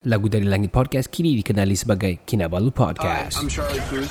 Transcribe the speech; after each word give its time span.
Lagu 0.00 0.32
dari 0.32 0.48
Langit 0.48 0.72
Podcast 0.72 1.12
kini 1.12 1.36
dikenali 1.36 1.76
sebagai 1.76 2.24
Kinabalu 2.24 2.72
Podcast. 2.72 3.36
I'm 3.36 3.52
Charlie 3.52 3.84
Cruz. 3.92 4.08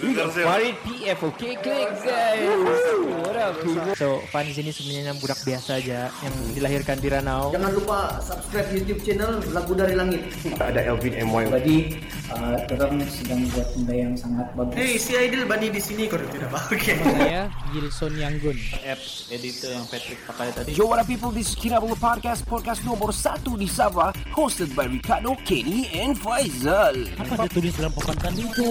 Farid 0.00 0.76
PF 0.80 1.18
Okay 1.36 1.54
klik 1.60 1.90
guys 2.00 2.48
What 3.20 3.36
up 3.36 3.60
people 3.60 3.92
So 4.00 4.24
Fan 4.32 4.48
di 4.48 4.54
sini 4.56 4.72
sebenarnya 4.72 5.12
budak 5.20 5.40
biasa 5.44 5.76
aja 5.76 6.08
Yang 6.24 6.34
dilahirkan 6.56 6.96
di 7.04 7.08
Ranau 7.12 7.52
Jangan 7.52 7.70
lupa 7.76 8.16
subscribe 8.24 8.70
YouTube 8.72 9.00
channel 9.04 9.42
Lagu 9.50 9.72
Dari 9.76 9.94
Langit. 9.94 10.22
Ada 10.58 10.80
Elvin 10.90 11.14
MY. 11.26 11.44
Jadi 11.50 11.76
uh, 12.30 12.56
orang 12.74 13.02
sedang 13.10 13.40
buat 13.54 13.68
benda 13.74 13.94
yang 13.94 14.12
sangat 14.14 14.46
bagus. 14.54 14.74
Hey, 14.74 14.94
si 14.98 15.12
Aidil 15.18 15.44
Bani 15.46 15.68
di 15.70 15.82
sini 15.82 16.06
kau 16.06 16.18
tidak 16.18 16.50
bahagia. 16.50 16.94
Saya 17.00 17.42
Gilson 17.74 18.12
Yanggun 18.18 18.58
apps 18.86 19.30
editor 19.30 19.70
yang 19.74 19.86
Patrick 19.86 20.20
pakai 20.26 20.48
tadi. 20.54 20.70
Yo, 20.74 20.86
what 20.86 21.02
up 21.02 21.06
people? 21.06 21.34
This 21.34 21.52
is 21.52 21.56
Kinabalu 21.58 21.98
Podcast, 21.98 22.46
podcast 22.46 22.82
nomor 22.86 23.10
satu 23.14 23.58
di 23.58 23.66
Sabah, 23.66 24.14
hosted 24.34 24.74
by 24.74 24.86
Ricardo, 24.86 25.34
Kenny, 25.46 25.90
and 25.94 26.14
Faizal. 26.18 26.94
Apa 27.18 27.46
dia 27.46 27.50
tulis 27.50 27.74
dalam 27.78 27.92
papan 27.94 28.16
tadi 28.18 28.42
itu? 28.46 28.70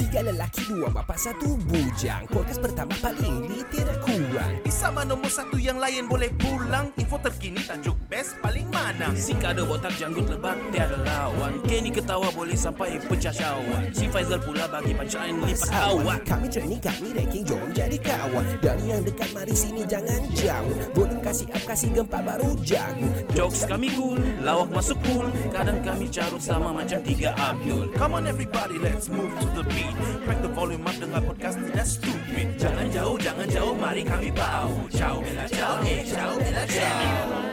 Tiga 0.00 0.24
lelaki, 0.24 0.64
dua 0.64 0.88
bapa, 0.88 1.12
satu 1.12 1.60
bujang. 1.68 2.24
Podcast 2.32 2.64
pertama 2.64 2.96
paling 3.04 3.52
lit 3.52 3.68
tidak 3.68 4.00
kurang. 4.00 4.56
Di 4.64 4.72
sama 4.72 5.04
nombor 5.04 5.28
satu 5.28 5.60
yang 5.60 5.76
lain 5.76 6.08
boleh 6.08 6.32
pulang. 6.40 6.88
Info 6.96 7.20
terkini 7.20 7.60
tajuk 7.60 8.00
best 8.08 8.40
paling 8.40 8.64
mana. 8.72 9.12
Si 9.12 9.36
kado 9.36 9.68
botak 9.68 9.92
janggut 10.00 10.24
lebat 10.32 10.56
tiada 10.72 10.96
lawan 11.04 11.60
Kenny 11.68 11.92
ketawa 11.92 12.32
boleh 12.32 12.56
sampai 12.56 12.96
pecah 12.96 13.28
syawak 13.28 13.92
Si 13.92 14.08
Faizal 14.08 14.40
pula 14.40 14.64
bagi 14.72 14.96
pancaan 14.96 15.36
lipat 15.44 15.68
awak 15.68 16.24
Kami 16.24 16.48
training, 16.48 16.80
kami 16.80 17.08
ranking, 17.12 17.44
jom 17.44 17.68
jadi 17.76 17.98
kawan. 18.00 18.44
Dari 18.64 18.84
yang 18.88 19.04
dekat, 19.04 19.28
mari 19.36 19.52
sini 19.52 19.84
jangan 19.84 20.24
jauh. 20.32 20.76
Volume 20.96 21.20
kasih 21.20 21.48
up, 21.52 21.62
kasih 21.68 21.92
gempa 21.92 22.24
baru 22.24 22.56
jago. 22.64 23.04
Jokes 23.36 23.68
kami 23.68 23.92
cool, 23.92 24.16
lawak 24.40 24.72
masuk 24.72 24.96
cool 25.04 25.28
Kadang 25.52 25.84
kami 25.84 26.08
carut 26.08 26.40
sama 26.40 26.72
macam 26.72 27.04
tiga 27.04 27.36
Abdul 27.36 27.92
Come 28.00 28.16
on 28.16 28.24
everybody, 28.24 28.80
let's 28.80 29.12
move 29.12 29.28
to 29.44 29.46
the 29.60 29.64
beat. 29.68 29.89
Crack 30.24 30.38
the 30.42 30.50
volume 30.54 30.86
up 30.86 30.94
dengar 31.02 31.22
podcast 31.26 31.58
tidak 31.58 31.86
stupid. 31.86 32.46
Jangan 32.56 32.86
jauh, 32.94 33.16
jangan 33.18 33.46
jauh, 33.50 33.74
mari 33.74 34.06
kami 34.06 34.30
bau 34.30 34.70
Ciao, 34.94 35.18
bella 35.18 35.46
ciao, 35.50 35.82
eh, 35.82 36.06
ciao, 36.06 36.38
bella 36.38 36.64
ciao 36.70 37.50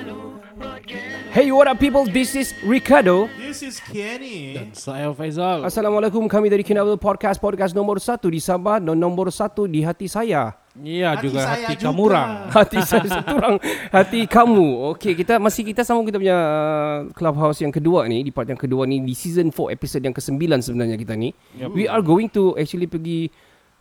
Hey, 1.33 1.53
what 1.53 1.69
up 1.69 1.77
people? 1.77 2.05
This 2.09 2.33
is 2.33 2.49
Ricardo. 2.65 3.29
This 3.37 3.61
is 3.61 3.77
Kenny. 3.77 4.57
Saya 4.73 5.13
Faizal 5.13 5.61
Assalamualaikum. 5.69 6.25
Kami 6.25 6.49
dari 6.49 6.65
Kinabalu 6.65 6.97
Podcast, 6.97 7.37
podcast 7.37 7.77
nomor 7.77 8.01
satu 8.01 8.33
di 8.33 8.41
Sabah 8.41 8.81
dan 8.81 8.97
nomor 8.97 9.29
satu 9.29 9.69
di 9.69 9.85
hati 9.85 10.09
saya. 10.09 10.57
Iya 10.77 11.17
Hati 11.17 11.23
juga 11.25 11.39
saya 11.41 11.55
hati 11.57 11.73
juga. 11.73 11.85
kamu 11.89 12.01
orang 12.05 12.29
Hati 12.55 12.77
saya 12.85 13.07
satu 13.09 13.33
orang 13.33 13.55
Hati 13.89 14.19
kamu 14.29 14.67
Okay 14.97 15.13
kita 15.17 15.41
Masih 15.41 15.63
kita 15.65 15.81
sambung 15.81 16.05
kita 16.05 16.21
punya 16.21 16.37
uh, 16.37 16.97
Clubhouse 17.17 17.65
yang 17.65 17.73
kedua 17.73 18.05
ni 18.05 18.21
Di 18.21 18.29
part 18.29 18.45
yang 18.45 18.59
kedua 18.59 18.85
ni 18.85 19.01
Di 19.01 19.17
season 19.17 19.49
4 19.49 19.73
Episode 19.73 20.03
yang 20.05 20.15
ke-9 20.15 20.37
sebenarnya 20.61 20.97
kita 20.99 21.17
ni 21.17 21.33
yep. 21.57 21.73
We 21.73 21.89
are 21.89 22.05
going 22.05 22.29
to 22.37 22.53
Actually 22.57 22.85
pergi 22.85 23.33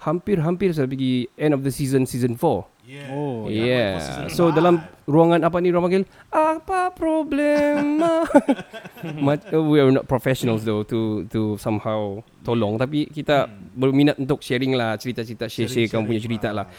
Hampir-hampir 0.02 0.72
Saya 0.76 0.84
pergi 0.84 1.28
End 1.36 1.56
of 1.56 1.64
the 1.64 1.72
season 1.72 2.04
Season 2.04 2.36
4 2.36 2.76
Yeah. 2.86 3.10
Oh 3.10 3.50
Yeah. 3.50 4.30
So 4.30 4.54
dalam 4.54 4.78
ruangan 5.10 5.42
apa 5.42 5.58
ni 5.58 5.74
Orang 5.74 5.90
panggil 5.90 6.02
Apa 6.30 6.94
problema? 6.94 8.22
Mat- 9.26 9.50
uh, 9.50 9.58
We 9.58 9.82
are 9.82 9.90
not 9.90 10.06
professionals 10.06 10.62
though 10.62 10.86
To 10.86 11.26
to 11.34 11.58
somehow 11.58 12.22
Tolong. 12.46 12.78
Tapi 12.78 13.10
kita 13.10 13.50
Berminat 13.74 14.22
untuk 14.22 14.38
sharing 14.38 14.78
lah 14.78 14.94
Cerita-cerita 15.02 15.50
Share-share 15.50 15.90
kamu 15.90 16.06
punya 16.06 16.22
cerita 16.22 16.54
lah. 16.54 16.70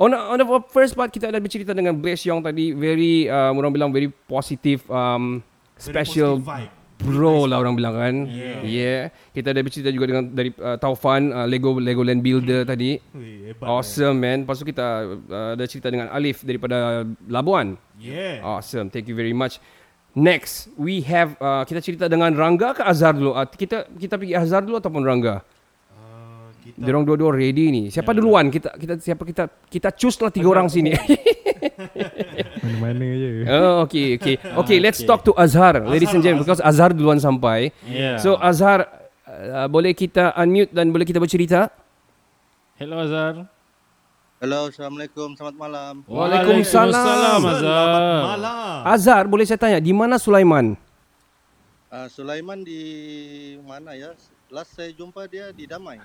On, 0.00 0.08
on 0.08 0.40
the 0.40 0.48
first 0.72 0.96
part 0.96 1.12
Kita 1.12 1.28
ada 1.28 1.36
bercerita 1.36 1.76
dengan 1.76 1.92
Blaise 1.92 2.24
Yong 2.24 2.40
tadi. 2.40 2.72
Very 2.72 3.28
um, 3.28 3.60
Orang 3.60 3.76
bilang 3.76 3.92
very 3.92 4.08
positive 4.08 4.80
um, 4.88 5.44
Very 5.76 5.92
Special 5.92 6.40
positive 6.40 6.72
vibe. 6.72 6.79
Bro 7.00 7.48
lah 7.48 7.64
orang 7.64 7.74
bilang 7.76 7.94
kan. 7.96 8.14
Yeah. 8.28 8.60
yeah. 8.64 9.02
Kita 9.32 9.56
ada 9.56 9.60
bercerita 9.64 9.88
juga 9.88 10.06
dengan 10.12 10.24
Dari 10.30 10.52
uh, 10.60 10.76
Taufan 10.76 11.32
uh, 11.32 11.48
Lego 11.48 11.80
Legoland 11.80 12.20
Builder 12.20 12.68
tadi. 12.68 13.00
Wih, 13.16 13.52
hebat. 13.52 13.66
Awesome 13.66 14.20
man. 14.20 14.44
Lepas 14.44 14.60
tu 14.60 14.68
kita 14.68 14.86
uh, 15.08 15.50
ada 15.56 15.64
cerita 15.64 15.88
dengan 15.88 16.12
Alif 16.12 16.44
Daripada 16.44 17.08
Labuan. 17.26 17.80
Yeah. 17.96 18.44
Awesome. 18.44 18.92
Thank 18.92 19.08
you 19.08 19.16
very 19.16 19.32
much. 19.32 19.56
Next 20.10 20.74
We 20.74 21.06
have 21.06 21.38
uh, 21.38 21.62
Kita 21.62 21.78
cerita 21.78 22.10
dengan 22.10 22.34
Rangga 22.34 22.74
ke 22.74 22.82
Azhar 22.82 23.14
dulu? 23.14 23.30
Uh, 23.30 23.46
Kita 23.46 23.86
kita 23.94 24.18
pergi 24.18 24.34
Azhar 24.34 24.66
dulu 24.66 24.82
Ataupun 24.82 25.06
Rangga? 25.06 25.38
Uh, 25.94 26.50
kita 26.66 26.82
Diorang 26.82 27.06
dua-dua 27.06 27.30
ready 27.30 27.70
ni. 27.70 27.82
Siapa 27.94 28.10
duluan? 28.10 28.50
Kita 28.50 28.74
kita 28.74 28.98
siapa 28.98 29.22
kita 29.22 29.46
Kita 29.70 29.94
choose 29.94 30.18
lah 30.18 30.34
tiga 30.34 30.50
orang 30.50 30.66
sini 30.66 30.90
Mana-mana 32.78 33.04
je 33.18 33.28
Oh 33.50 33.82
okay 33.82 34.14
okay 34.14 34.36
Okay 34.60 34.78
let's 34.78 35.02
talk 35.02 35.26
to 35.26 35.34
Azhar 35.34 35.82
Ladies 35.82 36.14
and 36.14 36.22
gentlemen 36.22 36.46
Because 36.46 36.62
Azhar 36.62 36.94
duluan 36.94 37.18
sampai 37.18 37.74
Yeah 37.82 38.22
So 38.22 38.38
Azhar 38.38 38.86
uh, 39.26 39.66
Boleh 39.66 39.90
kita 39.90 40.30
unmute 40.38 40.70
Dan 40.70 40.94
boleh 40.94 41.02
kita 41.02 41.18
bercerita 41.18 41.72
Hello 42.78 43.02
Azhar 43.02 43.50
Halo, 44.40 44.72
Assalamualaikum. 44.72 45.36
Selamat 45.36 45.68
malam. 45.68 46.00
Waalaikumsalam. 46.08 47.44
Azhar 47.44 48.20
malam. 48.24 48.78
Azhar 48.88 49.22
boleh 49.28 49.44
saya 49.44 49.60
tanya 49.60 49.76
Di 49.84 49.92
mana 49.92 50.16
Sulaiman 50.16 50.80
Uh, 51.90 52.06
Sulaiman 52.06 52.62
di 52.62 52.78
mana 53.66 53.98
ya? 53.98 54.14
Last 54.50 54.74
saya 54.74 54.90
jumpa 54.90 55.30
dia 55.30 55.54
di 55.54 55.62
Damai. 55.62 56.02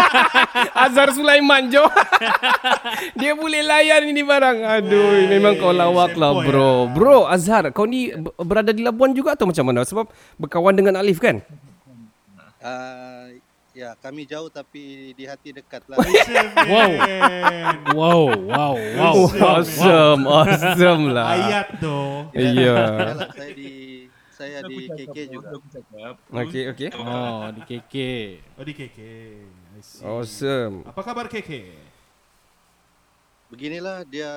Azhar 0.84 1.16
Sulaiman 1.16 1.72
Jo. 1.72 1.88
Dia 3.20 3.32
boleh 3.32 3.64
layan 3.64 4.04
ini 4.04 4.20
barang. 4.20 4.60
Aduh 4.60 5.24
Memang 5.24 5.56
kau 5.56 5.72
lawak 5.72 6.12
lah 6.12 6.44
bro. 6.44 6.92
Bro 6.92 7.24
Azhar 7.24 7.72
Kau 7.72 7.88
ni 7.88 8.12
ber- 8.12 8.36
berada 8.36 8.76
di 8.76 8.84
Labuan 8.84 9.16
juga 9.16 9.32
Atau 9.32 9.48
macam 9.48 9.64
mana? 9.64 9.80
Sebab 9.88 10.12
berkawan 10.36 10.76
dengan 10.76 11.00
Alif 11.00 11.24
kan? 11.24 11.40
Uh, 12.60 13.40
ya, 13.72 13.96
kami 13.96 14.28
jauh 14.28 14.52
tapi 14.52 15.16
di 15.16 15.24
hati 15.24 15.56
dekat 15.56 15.80
lah. 15.88 15.96
Wow. 16.68 16.92
Wow 17.96 18.24
Wow 18.44 18.76
Wow 18.76 19.16
Awesome 19.40 20.22
Awesome 20.28 21.16
lah. 21.16 21.32
Ayat 21.32 21.80
tu. 21.80 22.28
Iya. 22.36 22.76
Yalah, 23.16 23.32
saya 23.32 23.56
di 23.56 23.99
saya 24.40 24.58
di 24.64 24.88
KK 24.88 25.16
juga. 25.28 25.48
Okay 26.32 26.72
okay 26.72 26.88
Oh 26.96 27.52
di 27.52 27.62
KK 27.68 27.94
Oh 28.56 28.64
di 28.64 28.72
KK. 28.72 28.98
I 29.76 29.80
see. 29.84 30.00
Awesome 30.00 30.88
Apa 30.88 31.00
kabar 31.04 31.28
KK? 31.28 31.76
Beginilah 33.52 34.06
dia 34.08 34.32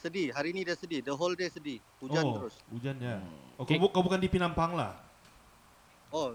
sedih. 0.00 0.32
Hari 0.32 0.56
ini 0.56 0.64
dia 0.64 0.74
sedih. 0.74 1.04
The 1.04 1.14
whole 1.14 1.36
day 1.36 1.52
sedih. 1.52 1.78
Hujan 2.00 2.24
oh, 2.24 2.32
terus. 2.40 2.54
Hujannya. 2.72 3.20
Oh, 3.60 3.64
kau, 3.68 3.88
kau 3.92 4.00
bukan 4.00 4.16
di 4.16 4.32
Pinampang 4.32 4.72
lah. 4.72 4.96
Oh, 6.08 6.32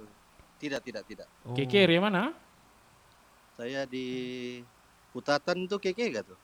tidak 0.62 0.86
tidak 0.86 1.04
tidak. 1.10 1.28
Oh. 1.46 1.58
KK 1.58 1.74
area 1.90 2.00
mana? 2.02 2.24
Saya 3.58 3.90
di 3.90 4.08
Putatan 5.10 5.66
tu 5.66 5.82
KK 5.82 6.00
gak 6.14 6.26
tuh? 6.30 6.40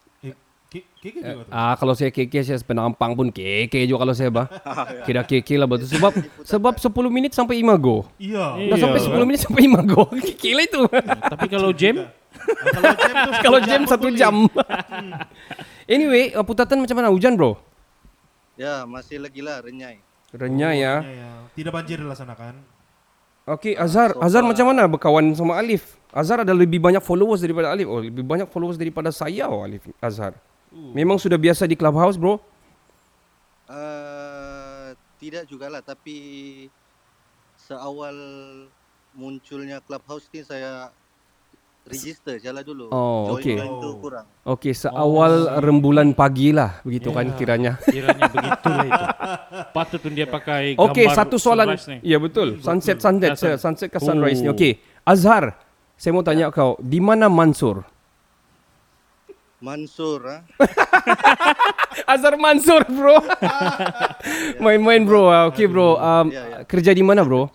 KK 0.82 1.18
juga 1.24 1.44
tu. 1.48 1.52
Ah 1.54 1.74
kalau 1.80 1.94
saya 1.96 2.10
keke 2.12 2.40
saya 2.44 2.60
penampang 2.66 3.16
pun 3.16 3.32
keke 3.32 3.88
juga 3.88 4.04
kalau 4.04 4.14
saya 4.18 4.30
bah. 4.34 4.48
Kira 5.08 5.22
keke 5.24 5.56
lah 5.56 5.68
betul 5.70 5.88
sebab 5.88 6.12
sebab 6.44 6.74
10 6.82 6.92
minit 7.14 7.32
sampai 7.32 7.62
Imago. 7.62 8.10
Iya. 8.20 8.74
Dah 8.74 8.78
sampai 8.82 9.00
10 9.00 9.28
minit 9.30 9.42
sampai 9.46 9.62
Imago. 9.64 10.10
Keke 10.28 10.52
lah 10.58 10.64
itu. 10.68 10.82
Tapi 11.32 11.46
kalau 11.48 11.72
jam 11.72 12.04
Kalau 13.42 13.60
jam 13.64 13.88
satu 13.88 14.12
jam 14.12 14.26
jam. 14.26 14.36
anyway, 15.86 16.34
uh, 16.34 16.44
Putatan 16.44 16.82
macam 16.82 16.96
mana? 16.98 17.14
Hujan 17.14 17.38
bro? 17.38 17.58
Ya, 18.56 18.84
masih 18.88 19.22
lagi 19.22 19.44
lah 19.44 19.62
renyai. 19.62 20.00
Renyai 20.34 20.82
ya. 20.82 21.04
Ya, 21.04 21.12
ya. 21.12 21.32
Tidak 21.56 21.72
banjir 21.72 22.02
di 22.02 22.08
sana 22.16 22.34
kan? 22.36 22.56
Okey, 23.46 23.78
Azhar, 23.78 24.18
Azhar 24.18 24.42
macam 24.42 24.74
mana 24.74 24.90
berkawan 24.90 25.30
sama 25.38 25.62
Alif? 25.62 26.02
Azhar 26.10 26.42
ada 26.42 26.50
lebih 26.50 26.82
banyak 26.82 27.04
followers 27.04 27.46
daripada 27.46 27.70
Alif. 27.70 27.86
Oh, 27.86 28.02
lebih 28.02 28.26
banyak 28.26 28.50
followers 28.50 28.80
daripada 28.80 29.14
saya 29.14 29.46
oh 29.46 29.62
Alif 29.62 29.86
Azhar. 30.02 30.34
Memang 30.76 31.16
sudah 31.16 31.36
biasa 31.36 31.64
di 31.64 31.74
clubhouse, 31.74 32.20
bro. 32.20 32.36
Uh, 33.66 34.92
tidak 35.18 35.48
jugalah 35.48 35.80
tapi 35.80 36.18
seawal 37.58 38.14
munculnya 39.12 39.82
Clubhouse 39.82 40.28
ni 40.30 40.44
saya 40.44 40.92
register 41.82 42.38
je 42.38 42.50
lah 42.50 42.62
dulu. 42.62 42.90
Oh, 42.90 43.34
Join 43.34 43.42
okey. 43.42 43.56
join 43.56 43.74
tu 43.80 43.90
kurang. 43.98 44.26
Okey, 44.44 44.74
seawal 44.76 45.34
rembulan 45.62 46.12
pagi 46.12 46.52
lah 46.52 46.78
begitu 46.82 47.10
Ya. 47.10 47.16
kan 47.16 47.28
kiranya. 47.34 47.72
Kiranya 47.88 48.26
begitulah 48.28 48.86
itu. 48.86 49.04
Patut 49.72 50.00
pun 50.00 50.12
dia 50.12 50.28
pakai 50.28 50.76
gambar 50.76 50.92
Okey, 50.92 51.06
satu 51.10 51.36
soalan. 51.38 51.74
sunrise 51.74 51.88
ni. 51.88 51.98
Ya 52.04 52.18
betul. 52.20 52.60
Sunset 52.60 53.00
sunset 53.00 53.34
Sunset. 53.34 53.58
sunset 53.58 53.88
ke 53.88 53.98
sunrise 53.98 54.42
ni. 54.42 54.50
Oh. 54.50 54.54
Okey. 54.54 54.78
Azhar, 55.02 55.58
saya 55.96 56.12
mau 56.12 56.22
tanya 56.22 56.50
kau, 56.50 56.76
di 56.78 56.98
mana 56.98 57.30
Mansur? 57.30 57.86
Mansur 59.66 60.22
ah. 60.30 60.42
Azhar 62.14 62.38
Mansur, 62.38 62.86
bro. 62.86 63.18
Main-main, 64.64 65.02
bro. 65.02 65.26
Ah, 65.26 65.50
Okey, 65.50 65.66
bro. 65.66 65.98
Um, 65.98 66.30
Ya, 66.30 66.44
ya. 66.46 66.60
kerja 66.64 66.92
di 66.94 67.02
mana, 67.02 67.26
bro? 67.26 67.50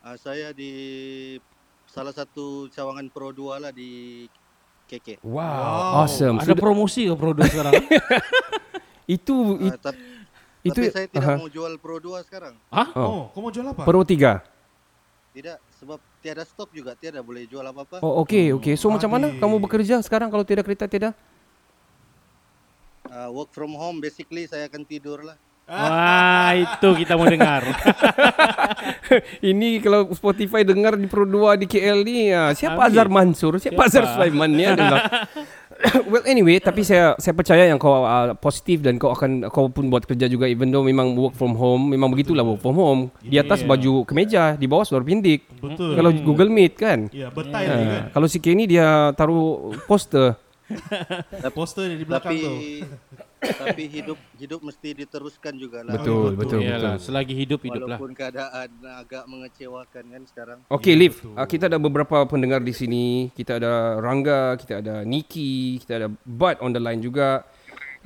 Uh, 0.00 0.16
saya 0.16 0.56
di 0.56 0.70
salah 1.84 2.14
satu 2.14 2.72
cawangan 2.72 3.12
Pro 3.12 3.34
2 3.34 3.60
lah 3.60 3.72
di 3.74 4.24
KK. 4.86 5.20
Wow, 5.20 6.06
awesome. 6.06 6.38
Ada 6.40 6.54
Sudah- 6.54 6.62
promosi 6.62 7.10
ke 7.10 7.14
produk 7.14 7.44
sekarang? 7.44 7.72
itu 9.18 9.34
Uh, 9.58 9.66
it, 9.68 9.72
tapi, 9.78 10.02
itu 10.64 10.80
tapi 10.82 10.90
saya 10.90 11.06
tidak 11.10 11.26
aha. 11.28 11.36
mau 11.38 11.50
jual 11.50 11.72
Pro 11.76 11.98
2 11.98 12.22
sekarang. 12.24 12.54
Hah? 12.70 12.88
Oh. 12.94 13.04
Oh, 13.04 13.22
kau 13.34 13.40
mau 13.42 13.50
jual 13.50 13.66
apa? 13.66 13.82
Pro 13.84 14.00
3. 14.00 14.55
Tidak, 15.36 15.60
sebab 15.76 16.00
tiada 16.24 16.48
stok 16.48 16.72
juga, 16.72 16.96
tiada 16.96 17.20
boleh 17.20 17.44
jual 17.44 17.60
apa-apa. 17.60 18.00
Oh, 18.00 18.24
okey, 18.24 18.56
okey. 18.56 18.72
So 18.72 18.88
macam 18.88 19.12
mana 19.12 19.36
kamu 19.36 19.60
bekerja 19.68 20.00
sekarang 20.00 20.32
kalau 20.32 20.48
tiada 20.48 20.64
kereta 20.64 20.88
tiada? 20.88 21.12
Uh, 23.04 23.28
work 23.36 23.52
from 23.52 23.76
home 23.76 24.00
basically 24.00 24.48
saya 24.48 24.64
akan 24.64 24.88
tidur 24.88 25.20
lah. 25.20 25.36
Wah, 25.68 26.56
itu 26.56 26.88
kita 27.04 27.20
mau 27.20 27.28
dengar. 27.28 27.68
Ini 29.52 29.82
kalau 29.84 30.08
Spotify 30.16 30.64
dengar 30.64 30.96
di 30.96 31.04
Pro 31.04 31.28
2 31.28 31.58
di 31.60 31.66
KL 31.68 32.00
ni, 32.06 32.32
ah, 32.32 32.54
siapa 32.56 32.86
Ambil. 32.86 32.96
Azhar 32.96 33.08
Mansur? 33.12 33.52
Siapa, 33.60 33.76
Siapa? 33.76 33.82
Azhar 33.92 34.04
Sulaiman 34.16 34.50
ni? 34.56 34.64
adalah 34.64 35.04
well 36.10 36.24
anyway, 36.24 36.58
tapi 36.58 36.80
saya 36.80 37.14
saya 37.16 37.32
percaya 37.32 37.64
yang 37.64 37.76
kau 37.76 38.02
uh, 38.02 38.34
positif 38.34 38.80
dan 38.80 38.96
kau 38.96 39.10
akan 39.10 39.46
kau 39.46 39.66
pun 39.66 39.86
buat 39.86 40.02
kerja 40.02 40.26
juga 40.26 40.44
even 40.44 40.68
though 40.68 40.82
memang 40.82 41.12
work 41.12 41.32
from 41.32 41.52
home, 41.52 41.88
memang 41.88 42.08
begitulah 42.08 42.42
work 42.42 42.58
from 42.58 42.74
home. 42.74 43.00
Di 43.20 43.36
atas 43.36 43.58
Yeah. 43.58 43.68
baju 43.68 43.92
kemeja, 44.04 44.42
di 44.54 44.66
bawah 44.66 44.82
seluar 44.82 45.02
pindik. 45.02 45.46
Betul. 45.56 45.94
Kalau 45.94 46.10
Google 46.16 46.48
Meet 46.48 46.72
kan. 46.74 46.98
Ya, 47.10 47.28
bertile 47.28 47.66
Ah, 47.66 47.76
ni 47.76 47.84
kan. 47.84 48.02
kalau 48.10 48.26
si 48.26 48.38
Kenny 48.38 48.64
dia 48.64 48.86
taruh 49.12 49.74
poster. 49.84 50.34
Poster 51.54 51.86
ni 51.86 51.96
di 51.96 52.04
belakang 52.04 52.34
Tapi 52.34 52.42
tu. 52.42 52.52
tapi 53.54 53.82
hidup 53.86 54.18
hidup 54.34 54.60
mesti 54.62 54.88
diteruskan 54.96 55.54
juga 55.54 55.86
lah. 55.86 55.94
Betul, 55.94 56.34
betul, 56.34 56.60
Iyalah, 56.60 56.96
betul. 56.96 57.04
selagi 57.06 57.34
hidup 57.36 57.60
hiduplah. 57.62 57.98
Walaupun 57.98 58.10
keadaan 58.12 58.68
agak 58.98 59.24
mengecewakan 59.26 60.04
kan 60.10 60.22
sekarang. 60.26 60.58
Okey, 60.66 60.94
Ya, 60.94 61.00
Liv. 61.00 61.14
betul. 61.20 61.34
Uh, 61.36 61.46
kita 61.46 61.64
ada 61.66 61.78
beberapa 61.78 62.16
pendengar 62.26 62.60
di 62.60 62.74
sini. 62.74 63.06
Kita 63.30 63.58
ada 63.58 63.98
Rangga, 63.98 64.56
kita 64.56 64.82
ada 64.82 65.06
Niki, 65.06 65.78
kita 65.80 65.92
ada 65.96 66.08
Bud 66.24 66.56
on 66.60 66.74
the 66.74 66.82
line 66.82 67.00
juga. 67.00 67.46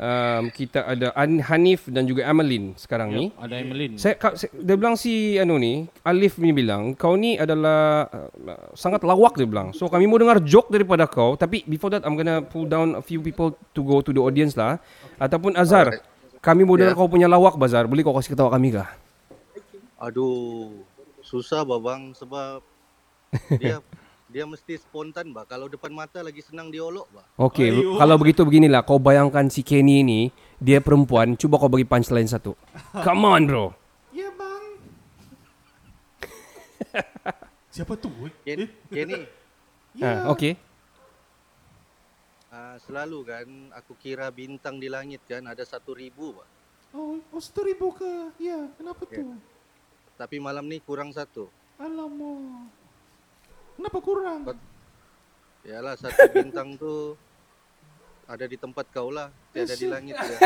Um, 0.01 0.49
kita 0.49 0.81
ada 0.89 1.13
An 1.13 1.45
Hanif 1.45 1.85
dan 1.93 2.09
juga 2.09 2.25
Amelin 2.25 2.73
sekarang 2.73 3.13
ni. 3.13 3.37
Ada 3.37 3.61
Emeline. 3.61 4.01
Saya, 4.01 4.17
ka, 4.17 4.33
saya 4.33 4.49
dia 4.57 4.73
bilang 4.73 4.97
si 4.97 5.37
anu 5.37 5.61
ni, 5.61 5.93
Alif 6.09 6.41
ni 6.41 6.57
bilang, 6.57 6.97
kau 6.97 7.21
ni 7.21 7.37
adalah 7.37 8.09
uh, 8.09 8.73
sangat 8.73 9.05
lawak 9.05 9.37
dia 9.37 9.45
bilang. 9.45 9.77
So 9.77 9.93
kami 9.93 10.09
mau 10.09 10.17
dengar 10.17 10.41
joke 10.41 10.73
daripada 10.73 11.05
kau, 11.05 11.37
tapi 11.37 11.69
before 11.69 11.93
that 11.93 12.09
I'm 12.09 12.17
gonna 12.17 12.41
pull 12.41 12.65
down 12.65 12.97
a 12.97 13.05
few 13.05 13.21
people 13.21 13.53
to 13.77 13.81
go 13.85 14.01
to 14.01 14.09
the 14.09 14.25
audience 14.25 14.57
lah. 14.57 14.81
Ataupun 15.21 15.53
Azhar, 15.53 16.01
kami 16.41 16.65
mau 16.65 16.81
dengar 16.81 16.97
Yeah. 16.97 17.05
kau 17.05 17.13
punya 17.13 17.29
lawak 17.29 17.61
Bazar. 17.61 17.85
Boleh 17.85 18.01
kau 18.01 18.17
kasih 18.17 18.33
ketawa 18.33 18.57
kami 18.57 18.73
kah? 18.73 18.89
Aduh, 20.01 20.81
susah 21.21 21.61
babang 21.61 22.17
sebab 22.17 22.65
dia 23.61 23.85
dia 24.31 24.47
mesti 24.47 24.79
spontan 24.79 25.35
bah. 25.35 25.43
Kalau 25.43 25.67
depan 25.67 25.91
mata 25.91 26.23
lagi 26.23 26.39
senang 26.41 26.71
diolok 26.71 27.11
bah. 27.11 27.27
Okey, 27.37 27.69
Ayuh. 27.69 27.99
kalau 27.99 28.15
begitu 28.17 28.47
beginilah. 28.47 28.81
Kau 28.81 28.97
bayangkan 28.97 29.51
si 29.51 29.61
Kenny 29.61 30.01
ni, 30.01 30.21
dia 30.57 30.79
perempuan. 30.79 31.35
Cuba 31.35 31.59
kau 31.59 31.67
bagi 31.67 31.83
punchline 31.83 32.27
satu. 32.27 32.55
Come 33.07 33.27
on, 33.27 33.43
bro. 33.45 33.67
Ya, 34.11 34.31
bang. 34.31 34.65
Siapa 37.75 37.95
tu? 37.95 38.11
eh? 38.25 38.33
Ken, 38.45 38.71
Kenny, 38.89 39.27
Ha, 39.99 40.31
okey. 40.31 40.55
ah, 42.49 42.79
selalu 42.81 43.19
kan 43.25 43.47
aku 43.75 43.95
kira 43.97 44.31
bintang 44.31 44.79
di 44.79 44.87
langit 44.87 45.19
kan 45.25 45.43
ada 45.45 45.63
satu 45.63 45.93
ribu 45.93 46.31
bah. 46.33 46.47
Oh, 46.91 47.19
oh 47.31 47.39
satu 47.39 47.63
ribu 47.63 47.91
ke? 47.91 48.35
Ya, 48.39 48.71
kenapa 48.75 49.03
Ya. 49.07 49.23
tu? 49.23 49.35
Tapi 50.15 50.37
malam 50.39 50.67
ni 50.67 50.79
kurang 50.79 51.11
satu. 51.11 51.51
Alamak. 51.75 52.71
Kenapa 53.81 53.97
kurang? 54.05 54.45
Yalah 55.65 55.97
satu 55.97 56.29
bintang 56.37 56.77
tu 56.77 57.17
ada 58.29 58.45
di 58.45 58.61
tempat 58.61 58.85
kau 58.93 59.09
lah, 59.09 59.33
tiada 59.57 59.73
di 59.73 59.89
langit 59.89 60.21
ya. 60.21 60.37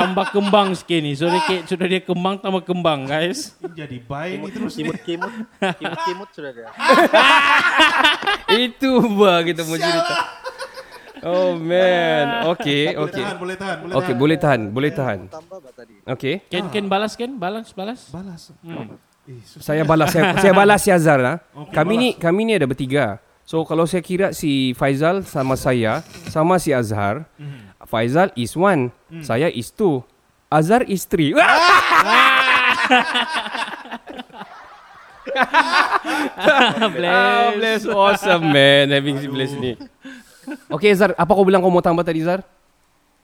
Tambah 0.00 0.32
kembang 0.32 0.72
sikit 0.72 0.96
ni. 1.04 1.12
Sudah 1.12 1.36
dia, 1.44 1.60
sudah 1.68 1.86
dia 1.92 2.00
kembang 2.00 2.40
tambah 2.40 2.64
kembang, 2.64 3.04
guys. 3.04 3.52
Jadi 3.60 4.00
baik 4.00 4.36
ni 4.40 4.48
terus 4.48 4.72
ni. 4.80 4.88
Kimut-kimut, 4.88 5.32
kimut-kimut 5.76 6.28
sudah 6.32 6.50
dia. 6.56 6.68
Itu 8.64 9.04
bah 9.12 9.44
kita 9.44 9.60
mau 9.68 9.76
cerita. 9.76 10.14
Oh 11.20 11.52
man. 11.60 12.48
Okey, 12.56 12.96
Boleh 12.96 13.12
okey. 13.12 13.20
tahan, 13.20 13.36
boleh 13.36 13.56
tahan, 13.60 13.76
boleh 13.76 13.92
Okey, 14.00 14.14
boleh 14.16 14.36
tahan, 14.40 14.60
boleh 14.72 14.90
tahan. 14.96 15.18
Tambah 15.28 15.58
bah 15.60 15.72
tadi. 15.76 16.00
Okey. 16.08 16.48
Ken, 16.48 16.72
Ken 16.72 16.88
balas, 16.88 17.12
Ken? 17.12 17.36
Balas, 17.36 17.76
balas. 17.76 18.08
Balas. 18.08 18.56
Eh. 19.30 19.38
Saya 19.62 19.86
balas 19.86 20.10
saya, 20.10 20.34
saya 20.42 20.50
balas 20.50 20.82
si 20.82 20.90
Azhar 20.90 21.18
lah. 21.22 21.36
Okey, 21.54 21.70
Kami 21.70 21.94
balas. 21.94 22.02
ni 22.02 22.08
kami 22.18 22.40
ni 22.42 22.52
ada 22.58 22.66
bertiga. 22.66 23.22
So 23.46 23.62
kalau 23.66 23.86
saya 23.86 24.02
kira 24.02 24.30
si 24.34 24.74
Faizal 24.74 25.22
sama 25.26 25.54
saya 25.54 26.02
sama 26.30 26.58
si 26.58 26.74
Azhar, 26.74 27.26
Faizal 27.86 28.30
is 28.34 28.54
one, 28.58 28.90
saya 29.22 29.50
is 29.50 29.70
two. 29.70 30.02
Azhar 30.50 30.82
is 30.86 31.06
three. 31.06 31.34
Ah, 36.40 37.54
bless. 37.54 37.86
Awesome, 37.86 38.50
man. 38.50 38.90
Having 38.90 39.16
si 39.22 39.26
Bless 39.30 39.52
ni. 39.54 39.72
Okay, 40.66 40.90
Zar. 40.96 41.14
Apa 41.14 41.30
kau 41.36 41.46
bilang 41.46 41.62
kau 41.62 41.70
mau 41.70 41.84
tambah 41.84 42.02
tadi, 42.02 42.24
Zar? 42.24 42.42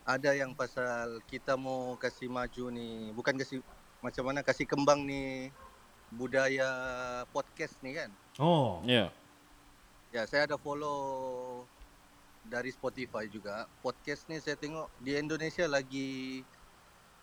Ada 0.07 0.39
yang 0.39 0.55
pasal 0.55 1.19
kita 1.27 1.59
mau 1.59 1.99
kasih 1.99 2.31
maju 2.31 2.71
ni, 2.71 3.11
bukan 3.11 3.35
kasih 3.35 3.59
macam 3.99 4.31
mana 4.31 4.39
kasih 4.47 4.63
kembang 4.63 5.03
ni 5.03 5.51
budaya 6.17 6.69
podcast 7.31 7.77
ni 7.81 7.93
kan. 7.93 8.11
Oh. 8.37 8.81
Ya. 8.83 9.13
Ya, 10.11 10.25
saya 10.25 10.49
ada 10.49 10.57
follow 10.57 11.63
dari 12.43 12.71
Spotify 12.71 13.29
juga. 13.29 13.69
Podcast 13.79 14.25
ni 14.27 14.41
saya 14.41 14.57
tengok 14.57 14.89
di 14.99 15.13
Indonesia 15.15 15.67
lagi 15.67 16.41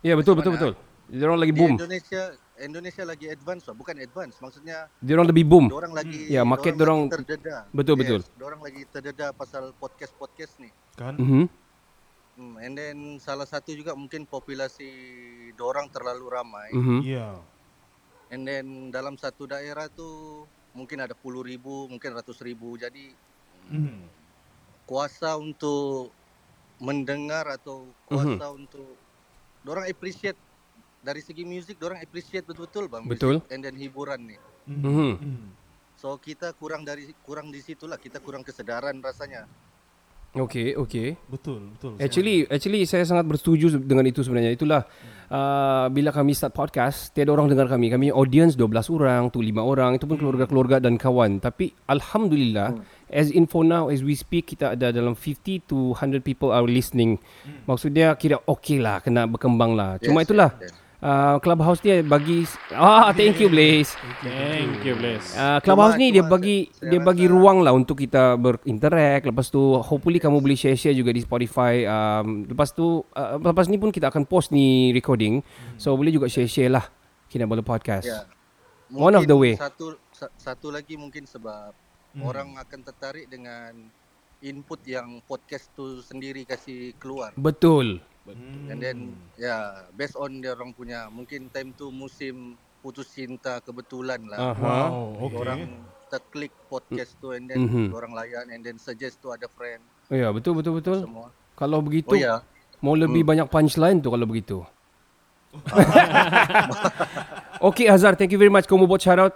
Ya, 0.03 0.13
betul, 0.13 0.35
Macam 0.35 0.51
betul, 0.51 0.51
mana? 0.51 0.59
betul. 0.59 0.73
Dia 1.03 1.23
orang 1.25 1.39
lagi 1.39 1.51
di 1.51 1.59
boom. 1.59 1.73
Indonesia 1.73 2.21
Indonesia 2.55 3.03
lagi 3.03 3.25
advance 3.27 3.63
lah, 3.65 3.73
bukan 3.73 3.95
advance. 3.97 4.35
Maksudnya 4.37 4.87
Dia 4.99 5.13
orang 5.15 5.27
lebih 5.27 5.43
boom. 5.43 5.65
orang 5.71 5.91
lagi 5.91 6.27
Ya, 6.27 6.43
market 6.43 6.75
dorang 6.75 7.07
dorang- 7.07 7.23
lagi 7.23 7.23
terdedah. 7.23 7.61
Betul, 7.71 7.95
betul. 7.97 8.19
Orang 8.39 8.59
lagi 8.59 8.83
terdedah 8.85 9.31
pasal 9.31 9.71
podcast-podcast 9.79 10.59
ni. 10.59 10.69
Kan? 10.93 11.15
Mhm. 11.15 11.43
Hmm, 12.33 12.55
and 12.59 12.73
then 12.73 12.97
salah 13.17 13.45
satu 13.45 13.71
juga 13.71 13.93
mungkin 13.93 14.25
populasi 14.25 14.89
dorang 15.53 15.87
terlalu 15.87 16.25
ramai. 16.27 16.67
Mhm. 16.73 16.99
Ya. 17.05 17.31
And 18.33 18.41
then 18.49 18.89
dalam 18.95 19.15
satu 19.21 19.45
daerah 19.45 19.87
tu 19.93 20.07
mungkin 20.73 20.99
ada 21.05 21.13
puluh 21.13 21.45
ribu, 21.45 21.85
mungkin 21.93 22.11
ratus 22.17 22.41
ribu. 22.41 22.73
Jadi 22.81 23.13
Hmm. 23.69 24.09
kuasa 24.89 25.39
untuk 25.39 26.15
mendengar 26.81 27.47
atau 27.47 27.95
kuasa 28.03 28.51
untuk 28.51 28.99
dorang 29.63 29.87
appreciate 29.89 30.39
dari 31.03 31.21
segi 31.23 31.43
music 31.47 31.77
dorang 31.79 31.99
appreciate 32.03 32.45
betul-betul 32.47 32.87
bang 32.91 33.05
Betul. 33.05 33.41
music 33.41 33.43
and 33.53 33.61
then 33.65 33.75
hiburan 33.77 34.21
ni. 34.27 34.37
Mhm. 34.65 35.17
Hmm. 35.19 35.53
So 35.97 36.17
kita 36.17 36.57
kurang 36.57 36.83
dari 36.89 37.13
kurang 37.21 37.53
di 37.53 37.61
situlah 37.61 38.01
kita 38.01 38.17
kurang 38.17 38.41
kesedaran 38.41 38.97
rasanya. 39.05 39.45
Okay, 40.33 40.73
okay. 40.73 41.13
Betul, 41.29 41.77
betul. 41.77 41.93
Actually, 42.01 42.49
actually 42.49 42.89
saya 42.89 43.05
sangat 43.05 43.29
bersetuju 43.29 43.77
dengan 43.77 44.01
itu 44.09 44.25
sebenarnya. 44.25 44.57
Itulah 44.57 44.81
uh, 45.29 45.85
bila 45.93 46.09
kami 46.09 46.33
start 46.33 46.57
podcast, 46.57 47.13
tiada 47.13 47.29
orang 47.29 47.53
dengar 47.53 47.69
kami. 47.69 47.93
Kami 47.93 48.09
audience 48.09 48.57
12 48.57 48.89
orang, 48.97 49.29
tu 49.29 49.45
5 49.45 49.53
orang, 49.61 50.01
itu 50.01 50.09
pun 50.09 50.17
keluarga-keluarga 50.17 50.81
dan 50.81 50.97
kawan. 50.97 51.37
Tapi 51.37 51.77
alhamdulillah, 51.85 52.73
as 53.13 53.29
in 53.29 53.45
for 53.45 53.61
now 53.61 53.93
as 53.93 54.01
we 54.01 54.17
speak 54.17 54.49
kita 54.49 54.73
ada 54.73 54.89
dalam 54.89 55.13
50 55.13 55.69
to 55.69 55.93
100 55.93 56.25
people 56.25 56.49
are 56.49 56.65
listening. 56.65 57.21
Maksudnya 57.69 58.17
kira 58.17 58.41
okay 58.49 58.81
lah, 58.81 59.05
kena 59.05 59.29
berkembang 59.29 59.77
lah. 59.77 60.01
Cuma 60.01 60.25
Yes, 60.25 60.33
itulah 60.33 60.49
yes, 60.57 60.73
yes. 60.73 60.82
Uh, 61.03 61.35
Clubhouse 61.37 61.83
ni 61.83 61.99
bagi 62.01 62.47
ah 62.71 63.11
thank 63.11 63.35
you 63.37 63.51
Blaze. 63.51 63.91
Thank 64.23 64.81
you, 64.81 64.95
Bless. 64.95 65.35
Uh, 65.35 65.59
Clubhouse 65.59 65.99
Cuma- 65.99 66.01
ni 66.01 66.07
dia 66.09 66.23
bagi 66.23 66.71
saya- 66.71 66.89
dia 66.89 66.99
bagi 66.99 67.25
ruang 67.27 67.59
lah 67.59 67.71
untuk 67.71 67.99
kita 67.99 68.33
berinteract. 68.33 69.27
Lepas 69.27 69.51
tu 69.51 69.59
hopefully 69.77 70.17
kamu 70.17 70.39
boleh 70.39 70.55
share-share 70.55 70.95
juga 70.95 71.11
di 71.11 71.19
Spotify. 71.19 71.83
Um, 71.83 72.47
lepas 72.47 72.71
tu 72.71 73.03
uh, 73.03 73.35
lepas 73.35 73.67
ni 73.67 73.75
pun 73.75 73.91
kita 73.91 74.07
akan 74.07 74.23
post 74.23 74.49
ni 74.49 74.89
recording. 74.89 75.43
So 75.75 75.91
boleh 75.93 76.09
juga 76.09 76.25
share-share 76.25 76.71
lah 76.71 76.87
Kinabalu 77.27 77.61
Podcast. 77.61 78.07
Ya. 78.07 78.23
One 78.89 79.13
of 79.13 79.25
the 79.25 79.35
way. 79.35 79.59
Satu 79.59 79.99
sa- 80.09 80.31
satu 80.33 80.71
lagi 80.71 80.95
mungkin 80.95 81.25
sebab 81.25 81.75
Hmm. 82.13 82.29
orang 82.29 82.53
akan 82.55 82.79
tertarik 82.85 83.25
dengan 83.25 83.73
input 84.39 84.85
yang 84.85 85.17
podcast 85.25 85.73
tu 85.73 85.97
sendiri 85.99 86.45
kasih 86.45 86.93
keluar. 87.01 87.33
Betul. 87.33 88.05
Hmm. 88.25 88.71
And 88.71 88.79
then 88.79 88.97
ya 89.35 89.43
yeah, 89.43 89.63
based 89.91 90.15
on 90.15 90.39
dia 90.39 90.51
orang 90.51 90.71
punya 90.71 91.07
mungkin 91.07 91.47
time 91.47 91.71
tu 91.71 91.89
musim 91.89 92.55
putus 92.79 93.07
cinta 93.09 93.59
kebetulan 93.59 94.23
lah. 94.23 94.53
Aha. 94.53 94.87
Wow, 94.87 95.27
okay. 95.27 95.37
Orang 95.37 95.59
terklik 96.07 96.53
podcast 96.65 97.17
tu 97.17 97.31
and 97.31 97.45
then 97.45 97.59
Mhm. 97.61 97.91
orang 97.91 98.13
layan 98.13 98.47
and 98.47 98.61
then 98.61 98.77
suggest 98.77 99.17
tu 99.17 99.27
ada 99.27 99.49
friend 99.49 99.83
Oh, 100.05 100.15
ya, 100.15 100.29
betul 100.29 100.53
betul 100.53 100.77
betul. 100.77 100.99
semua. 101.01 101.31
Kalau 101.53 101.79
begitu 101.79 102.11
Oh 102.11 102.15
ya. 102.15 102.39
mau 102.79 102.93
lebih 102.93 103.23
banyak 103.23 103.47
punchline 103.47 103.97
tu 103.97 104.07
kalau 104.07 104.23
begitu. 104.23 104.63
okay 107.61 107.85
Azhar, 107.87 108.13
thank 108.13 108.31
you 108.31 108.37
very 108.37 108.49
much 108.49 108.65
kau 108.65 108.75
mau 108.75 108.85
buat 108.85 108.99
shout 108.99 109.19
out. 109.19 109.35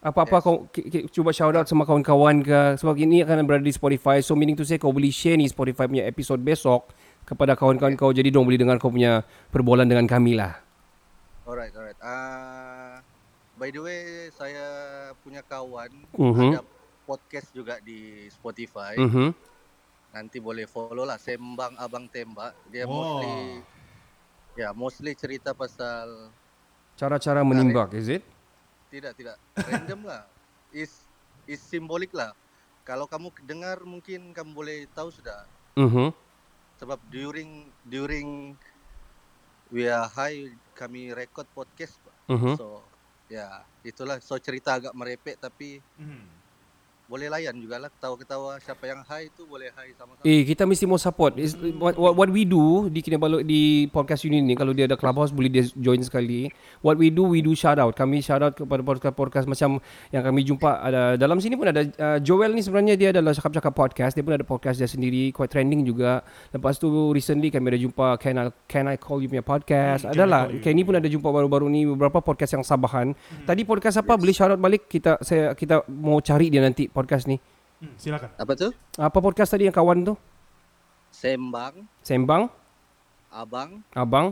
Apa-apa 0.00 0.32
Yes. 0.34 0.42
kau 0.42 0.56
ki- 0.66 0.86
ki- 0.88 1.06
cuba 1.10 1.28
shout 1.30 1.52
out 1.52 1.68
sama 1.68 1.84
kawan-kawan 1.84 2.40
ke 2.40 2.58
sebab 2.74 2.96
ini 2.96 3.20
akan 3.20 3.44
berada 3.44 3.60
di 3.60 3.68
Spotify. 3.70 4.18
So 4.18 4.32
meaning 4.32 4.56
to 4.56 4.64
say 4.64 4.80
kau 4.80 4.88
boleh 4.88 5.12
share 5.12 5.36
ni 5.36 5.44
Spotify 5.44 5.84
punya 5.84 6.08
episode 6.08 6.40
besok 6.40 6.88
kepada 7.30 7.54
kawan-kawan 7.54 7.94
kau 7.94 8.10
jadi 8.10 8.26
dong 8.28 8.42
boleh 8.42 8.58
dengar 8.58 8.82
kau 8.82 8.90
punya 8.90 9.22
perbualan 9.54 9.86
dengan 9.86 10.10
kami 10.10 10.34
lah. 10.34 10.58
Alright, 11.46 11.70
alright. 11.72 11.98
Ah 12.02 12.98
by 13.54 13.70
the 13.70 13.78
way 13.78 14.00
saya 14.34 14.66
punya 15.22 15.46
kawan 15.46 15.94
Mhm. 16.10 16.58
ada 16.58 16.62
podcast 17.06 17.54
juga 17.54 17.78
di 17.78 18.26
Spotify. 18.28 18.98
Mhm. 18.98 19.30
Nanti 20.10 20.42
boleh 20.42 20.66
follow 20.66 21.06
lah 21.06 21.22
Sembang 21.22 21.78
Abang 21.78 22.10
Tembak. 22.10 22.50
Dia 22.66 22.82
Wow. 22.82 22.90
mostly 22.90 23.34
ya 24.58 24.68
mostly 24.74 25.14
cerita 25.14 25.54
pasal 25.54 26.34
Cara-cara 26.98 27.40
menimbak, 27.40 27.94
is 27.94 28.10
it? 28.10 28.26
tidak 28.90 29.14
tidak 29.14 29.38
random 29.54 30.02
lah. 30.02 30.26
Is 30.74 31.06
is 31.46 31.62
simbolik 31.62 32.10
lah. 32.10 32.34
Kalau 32.82 33.06
kamu 33.06 33.30
dengar 33.46 33.78
mungkin 33.82 34.34
kamu 34.34 34.50
boleh 34.50 34.78
tahu 34.90 35.14
sudah 35.14 35.46
Mhm. 35.78 36.10
Sebab 36.80 36.96
during 37.12 37.76
during 37.84 38.56
we 39.68 39.84
are 39.86 40.08
high 40.08 40.56
kami 40.72 41.12
record 41.12 41.46
podcast. 41.52 42.00
Mhm. 42.28 42.56
So 42.56 42.88
ya 43.30 43.68
itulah 43.86 44.18
so 44.24 44.34
cerita 44.40 44.80
agak 44.80 44.96
merepek 44.96 45.36
tapi 45.38 45.84
Hmm. 46.00 46.39
Boleh 47.10 47.26
layan 47.26 47.58
juga 47.58 47.82
lah 47.82 47.90
ketawa-ketawa 47.90 48.62
siapa 48.62 48.86
yang 48.86 49.02
high 49.02 49.26
itu 49.26 49.42
boleh 49.42 49.74
high 49.74 49.90
sama-sama. 49.98 50.22
Eh 50.22 50.46
kita 50.46 50.62
mesti 50.62 50.86
mau 50.86 50.94
support. 50.94 51.34
Is, 51.42 51.58
what, 51.74 51.98
what, 51.98 52.14
what 52.14 52.30
we 52.30 52.46
do 52.46 52.86
di 52.86 53.02
Kinabalu 53.02 53.42
di 53.42 53.90
podcast 53.90 54.22
ini 54.30 54.38
ni 54.38 54.54
kalau 54.54 54.70
dia 54.70 54.86
ada 54.86 54.94
clubhouse 54.94 55.34
boleh 55.34 55.50
dia 55.50 55.66
join 55.74 55.98
sekali. 56.06 56.54
What 56.86 57.02
we 57.02 57.10
do 57.10 57.26
we 57.26 57.42
do 57.42 57.58
shout 57.58 57.82
out. 57.82 57.98
Kami 57.98 58.22
shout 58.22 58.46
out 58.46 58.54
kepada 58.54 58.86
podcast-podcast 58.86 59.50
macam 59.50 59.82
yang 60.14 60.22
kami 60.22 60.46
jumpa 60.46 60.70
ada 60.86 61.18
dalam 61.18 61.42
sini 61.42 61.58
pun 61.58 61.74
ada 61.74 61.82
uh, 61.82 62.18
Joel 62.22 62.54
ni 62.54 62.62
sebenarnya 62.62 62.94
dia 62.94 63.08
adalah 63.10 63.34
cakap-cakap 63.34 63.74
podcast. 63.74 64.14
Dia 64.14 64.22
pun 64.22 64.38
ada 64.38 64.46
podcast 64.46 64.78
dia 64.78 64.86
sendiri 64.86 65.34
quite 65.34 65.50
trending 65.50 65.82
juga. 65.82 66.22
Lepas 66.54 66.78
tu 66.78 67.10
recently 67.10 67.50
kami 67.50 67.74
ada 67.74 67.80
jumpa 67.82 68.22
Can 68.22 68.38
I 68.38 68.54
Can 68.70 68.86
I 68.86 68.94
Call 68.94 69.26
You 69.26 69.26
punya 69.26 69.42
podcast. 69.42 70.06
Hmm, 70.06 70.14
Adalah? 70.14 70.46
Kenny 70.62 70.86
pun 70.86 70.94
ada 70.94 71.10
jumpa 71.10 71.26
baru-baru 71.26 71.66
ni 71.66 71.90
beberapa 71.90 72.22
podcast 72.22 72.54
yang 72.54 72.62
sabahan. 72.62 73.18
Tadi 73.42 73.66
podcast 73.66 73.98
apa 73.98 74.14
boleh 74.14 74.30
shout 74.30 74.54
out 74.54 74.62
balik 74.62 74.86
kita 74.86 75.18
saya 75.26 75.58
kita 75.58 75.82
mau 75.90 76.22
cari 76.22 76.46
dia 76.54 76.62
nanti 76.62 76.86
podcast 77.00 77.24
ni. 77.24 77.40
Hmm, 77.80 77.96
silakan. 77.96 78.28
Apa 78.36 78.52
tu? 78.52 78.68
Apa 78.94 79.18
podcast 79.18 79.48
tadi 79.48 79.64
yang 79.64 79.72
kawan 79.72 80.04
tu? 80.04 80.14
Sembang 81.10 81.88
Sembang, 82.04 82.46
Abang 83.32 83.80
Abang, 83.90 84.26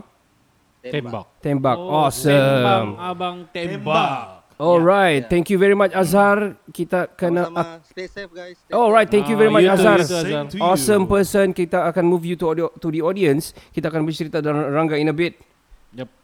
Tembak. 0.79 1.27
Tembak. 1.43 1.75
Oh, 1.75 2.07
awesome. 2.07 2.31
Tembang, 2.31 2.87
abang 2.95 3.37
tembak. 3.51 4.39
Alright, 4.55 5.23
Ya. 5.23 5.29
thank 5.31 5.47
you 5.47 5.55
very 5.55 5.75
much 5.75 5.91
Azhar. 5.91 6.55
Kita 6.69 7.07
kena 7.15 7.47
sama-sama 7.47 7.79
stay 7.83 8.07
safe 8.07 8.31
guys. 8.31 8.55
Stay 8.59 8.75
Alright, 8.75 9.07
thank 9.07 9.27
you 9.27 9.35
very 9.35 9.47
Ah, 9.47 9.55
much 9.55 9.63
you 9.63 9.71
Azhar. 9.71 9.99
too, 9.99 10.19
Azhar. 10.19 10.43
Awesome 10.59 11.03
person. 11.07 11.51
Kita 11.51 11.87
akan 11.87 12.03
move 12.03 12.23
you 12.23 12.35
to 12.35 12.45
audio, 12.47 12.67
to 12.75 12.87
the 12.91 12.99
audience. 12.99 13.55
Kita 13.71 13.87
akan 13.87 14.03
bercerita 14.03 14.39
dengan 14.39 14.67
Rangga 14.67 14.99
in 14.99 15.07
a 15.07 15.15
bit. 15.15 15.39
Yep. 15.95 16.18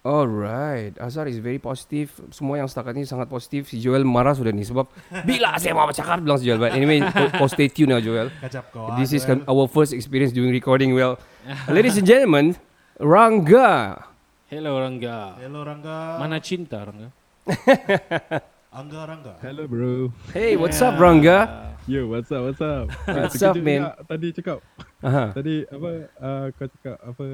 Alright, 0.00 0.96
Azhar 0.96 1.28
is 1.28 1.36
very 1.44 1.60
positive. 1.60 2.08
Semua 2.32 2.56
yang 2.56 2.64
setakat 2.64 2.96
ni 2.96 3.04
sangat 3.04 3.28
positif. 3.28 3.68
Si 3.68 3.76
Joel 3.76 4.00
marah 4.00 4.32
sudah 4.32 4.48
ni 4.48 4.64
sebab 4.64 4.88
bila 5.28 5.60
saya 5.60 5.76
mau 5.76 5.92
cakap 5.92 6.24
bilang 6.24 6.40
si 6.40 6.48
Joel. 6.48 6.56
But 6.56 6.72
anyway, 6.72 7.04
kau, 7.36 7.44
stay 7.44 7.68
tune 7.68 7.92
lah 7.92 8.00
Joel. 8.00 8.32
Kacap 8.40 8.72
kau. 8.72 8.96
This 8.96 9.12
is 9.12 9.28
Joel. 9.28 9.44
our 9.44 9.68
first 9.68 9.92
experience 9.92 10.32
doing 10.32 10.56
recording 10.56 10.96
well. 10.96 11.20
Ladies 11.68 12.00
and 12.00 12.08
gentlemen, 12.08 12.56
Rangga. 12.96 14.08
Hello 14.48 14.80
Rangga. 14.80 15.36
Hello 15.36 15.60
Rangga. 15.68 16.16
Mana 16.16 16.40
cinta 16.40 16.80
Rangga? 16.80 17.12
Angga 18.80 19.00
Rangga. 19.04 19.32
Hello 19.44 19.68
bro. 19.68 20.16
Hey, 20.32 20.56
what's 20.56 20.80
up 20.80 20.96
Rangga? 20.96 21.68
Yo, 21.84 22.08
what's 22.08 22.32
up, 22.32 22.48
what's 22.48 22.62
up? 22.64 22.88
What's 23.04 23.42
up, 23.44 23.56
man? 23.60 23.92
Tadi 24.08 24.32
cakap, 24.32 24.64
Aha. 25.04 25.32
tadi 25.36 25.64
apa, 25.68 25.90
uh, 26.22 26.46
kau 26.56 26.68
cakap 26.68 26.96
apa, 27.02 27.26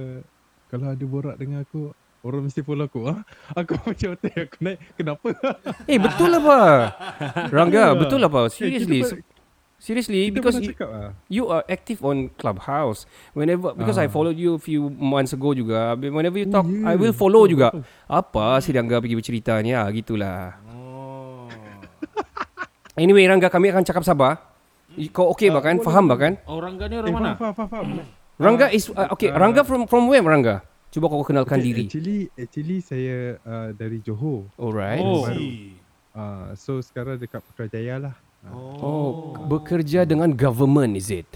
kalau 0.70 0.87
ada 0.90 1.04
borak 1.04 1.37
dengan 1.37 1.66
aku, 1.66 1.94
orang 2.26 2.42
mesti 2.45 2.61
follow 2.61 2.85
aku. 2.85 3.06
Ha? 3.06 3.14
Aku 3.62 3.78
macam 3.87 4.09
otak 4.12 4.35
aku 4.35 4.56
naik, 4.61 4.78
kenapa? 4.95 5.28
Eh, 5.87 5.97
betul 5.97 6.30
apa? 6.35 6.59
Rangga, 7.54 7.85
Ya. 7.87 7.95
betul 7.95 8.21
apa? 8.21 8.40
Eh, 8.42 8.50
kita 8.50 8.59
Seriously. 8.59 9.00
pernah- 9.00 9.35
Seriously, 9.76 10.21
Kita 10.26 10.35
because 10.35 10.56
you, 10.56 10.73
cakap 10.73 10.88
ah. 10.88 11.11
you 11.28 11.45
are 11.47 11.61
active 11.66 12.00
on 12.00 12.33
Clubhouse. 12.33 13.04
Whenever 13.33 13.71
because 13.73 13.97
I 13.97 14.09
Ah. 14.09 14.11
followed 14.11 14.35
you 14.35 14.56
a 14.56 14.59
few 14.59 14.88
months 14.88 15.30
ago 15.30 15.52
juga. 15.52 15.92
Whenever 15.95 16.40
you 16.40 16.49
Oh, 16.49 16.54
talk, 16.54 16.64
I 16.64 16.73
yeah. 16.73 16.95
will 16.97 17.12
follow 17.12 17.45
Betul, 17.45 17.52
juga. 17.52 17.68
betul. 17.71 17.85
Apa 18.09 18.56
si 18.59 18.73
Rangga 18.73 18.97
pergi 18.99 19.14
bercerita 19.14 19.52
ni? 19.61 19.71
Ah, 19.71 19.85
gitulah. 19.90 20.56
Oh. 20.66 21.45
Anyway, 22.97 23.28
Rangga 23.28 23.47
kami 23.47 23.68
akan 23.68 23.85
cakap 23.85 24.00
sabar. 24.02 24.40
I- 24.97 25.12
Kau 25.12 25.28
okay 25.28 25.52
Ah, 25.52 25.61
bahkan? 25.61 25.76
Faham 25.78 26.09
bahkan? 26.09 26.40
Oh 26.47 26.56
Rangga 26.56 26.88
ni 26.88 26.97
Eh, 26.97 26.99
orang 26.99 27.12
mana? 27.12 27.30
faham, 27.37 27.52
faham, 27.52 27.68
faham. 27.68 27.87
Rangga 28.37 28.66
is 28.68 28.88
uh, 28.88 29.12
okay. 29.12 29.28
Ah. 29.28 29.37
Rangga 29.37 29.61
from 29.61 29.85
from 29.85 30.09
where 30.09 30.25
Rangga? 30.25 30.64
Cuba 30.90 31.11
kau 31.11 31.26
kenalkan 31.26 31.61
Okay, 31.61 31.66
diri. 31.66 31.85
Actually, 31.90 32.19
actually 32.38 32.78
saya 32.81 33.37
uh, 33.45 33.71
dari 33.76 34.00
Johor. 34.00 34.49
Alright. 34.57 35.02
Oh. 35.02 35.26
Baru. 35.26 35.45
Uh, 36.16 36.49
so 36.57 36.81
sekarang 36.81 37.21
dekat 37.21 37.45
Putrajaya 37.45 38.00
lah. 38.00 38.14
Oh, 38.55 39.35
bekerja 39.50 40.07
dengan 40.07 40.31
government 40.31 40.95
is 40.95 41.11
it? 41.11 41.26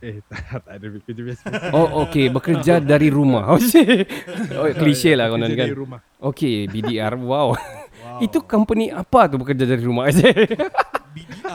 Eh, 0.00 0.18
tak, 0.32 0.64
tak 0.64 0.74
ada 0.80 0.86
kerja 1.04 1.22
biasa. 1.22 1.44
Oh, 1.76 2.04
okay. 2.08 2.32
Bekerja 2.32 2.80
dari 2.80 3.12
rumah. 3.12 3.44
Oh, 3.54 3.60
shit. 3.60 4.08
oh 4.56 4.66
klise 4.74 5.12
lah 5.12 5.28
konon 5.28 5.52
kan. 5.52 5.68
dari 5.68 5.76
rumah. 5.76 6.00
Okay, 6.18 6.66
BDR. 6.66 7.14
Wow. 7.20 7.54
Wow. 7.54 8.18
Itu 8.24 8.40
company 8.44 8.88
apa 8.88 9.28
tu 9.28 9.36
bekerja 9.36 9.64
dari 9.68 9.84
rumah? 9.84 10.08
BDR. 10.08 10.68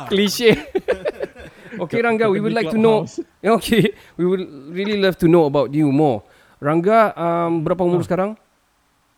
Klise. 0.10 0.54
okay, 1.82 2.00
Rangga, 2.06 2.30
we 2.30 2.38
would 2.38 2.54
like 2.54 2.70
to 2.70 2.78
know. 2.78 3.06
Okay, 3.42 3.94
we 4.16 4.24
would 4.26 4.46
really 4.72 5.02
love 5.02 5.18
to 5.18 5.26
know 5.26 5.50
about 5.50 5.74
you 5.74 5.90
more. 5.90 6.22
Rangga, 6.66 7.14
um, 7.14 7.62
berapa 7.62 7.86
umur 7.86 8.02
sekarang? 8.02 8.34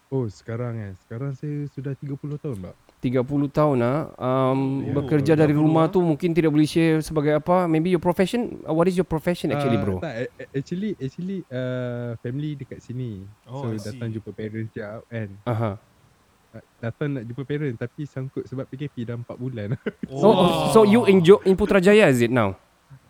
Oh, 0.07 0.27
sekarang 0.27 0.75
eh. 0.77 0.91
Sekarang 1.03 1.31
saya 1.31 1.63
sudah 1.71 1.95
30 1.95 2.15
tahun, 2.35 2.57
Pak. 2.59 2.75
30 2.97 3.23
tahun 3.47 3.77
ah. 3.79 3.99
Um, 4.17 4.83
Ya, 4.83 4.91
bekerja 4.91 5.33
dari 5.35 5.53
30 5.53 5.61
rumah 5.61 5.85
ah. 5.85 5.91
tu 5.91 5.99
mungkin 6.01 6.31
tidak 6.31 6.49
boleh 6.49 6.65
share 6.65 6.99
sebagai 6.99 7.37
apa? 7.37 7.63
Maybe 7.63 7.87
your 7.87 8.01
profession? 8.01 8.59
Uh, 8.63 8.73
What 8.73 8.87
is 8.87 8.95
your 8.95 9.05
profession 9.05 9.53
actually, 9.53 9.77
Ah, 9.77 9.83
bro? 9.83 9.95
Tak, 10.01 10.15
actually 10.51 10.91
actually 10.97 11.45
uh, 11.47 12.17
family 12.19 12.57
dekat 12.57 12.81
sini. 12.81 13.23
Oh, 13.45 13.69
I 13.69 13.77
so 13.77 13.91
datang 13.91 14.09
see. 14.09 14.15
jumpa 14.17 14.31
parents 14.33 14.71
je 14.73 14.81
kan. 14.81 15.29
Aha. 15.45 15.71
Uh, 16.49 16.63
datang 16.79 17.09
nak 17.13 17.23
jumpa 17.23 17.43
parents 17.43 17.77
tapi 17.77 18.01
sangkut 18.03 18.43
sebab 18.43 18.65
PKP 18.65 19.05
dah 19.05 19.15
4 19.15 19.23
bulan. 19.37 19.67
So, 20.09 20.27
so 20.73 20.79
you 20.83 21.05
in 21.05 21.21
Jo- 21.21 21.43
in 21.43 21.53
Putrajaya 21.53 22.09
is 22.09 22.19
it 22.19 22.33
now? 22.33 22.57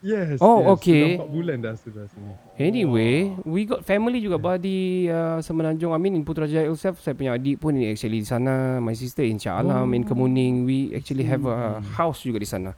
Yes. 0.07 0.39
Oh, 0.39 0.63
yes, 0.63 0.71
okay. 0.79 1.05
Dah 1.19 1.27
4 1.27 1.35
bulan 1.35 1.57
dah 1.59 1.75
sudah 1.75 2.07
sini. 2.07 2.31
Anyway, 2.55 3.35
we 3.43 3.67
got 3.67 3.83
family 3.83 4.23
juga 4.23 4.39
bah 4.39 4.55
di 4.55 5.05
uh, 5.11 5.43
Semenanjung. 5.43 5.91
I 5.91 5.99
mean 5.99 6.15
in 6.15 6.23
Putrajaya 6.23 6.63
itself, 6.71 7.03
saya 7.03 7.11
punya 7.13 7.35
adik 7.35 7.59
pun 7.59 7.75
actually 7.83 8.23
di 8.23 8.27
sana. 8.27 8.79
My 8.79 8.95
sister 8.95 9.27
in 9.27 9.35
Shah 9.35 9.59
Alam, 9.59 9.91
in 9.91 10.07
Kemuning. 10.07 10.63
We 10.63 10.95
actually 10.95 11.27
have 11.27 11.43
a 11.43 11.83
house 11.99 12.23
juga 12.23 12.39
di 12.39 12.47
sana. 12.47 12.71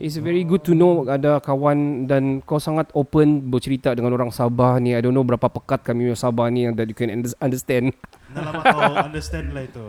It's 0.00 0.16
very 0.16 0.48
good 0.48 0.64
to 0.64 0.72
know 0.72 1.04
ada 1.04 1.44
kawan 1.44 2.08
dan 2.08 2.40
kau 2.40 2.56
sangat 2.56 2.88
open 2.96 3.52
bercerita 3.52 3.92
dengan 3.92 4.16
orang 4.16 4.32
Sabah 4.32 4.80
ni. 4.80 4.96
I 4.96 5.04
don't 5.04 5.12
know 5.12 5.24
berapa 5.24 5.44
pekat 5.44 5.84
kami 5.84 6.08
orang 6.08 6.16
Sabah 6.18 6.48
ni 6.48 6.64
yang 6.64 6.74
that 6.74 6.88
you 6.88 6.96
can 6.96 7.12
under- 7.12 7.36
understand. 7.38 7.92
Dah 8.30 8.42
lama 8.42 8.62
kau 8.62 8.94
understand 9.02 9.50
lah 9.50 9.62
itu. 9.62 9.86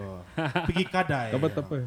Pergi 0.65 0.83
kadai. 0.86 1.29
Tak 1.29 1.38
apa, 1.38 1.48
tak 1.48 1.63
apa. 1.63 1.77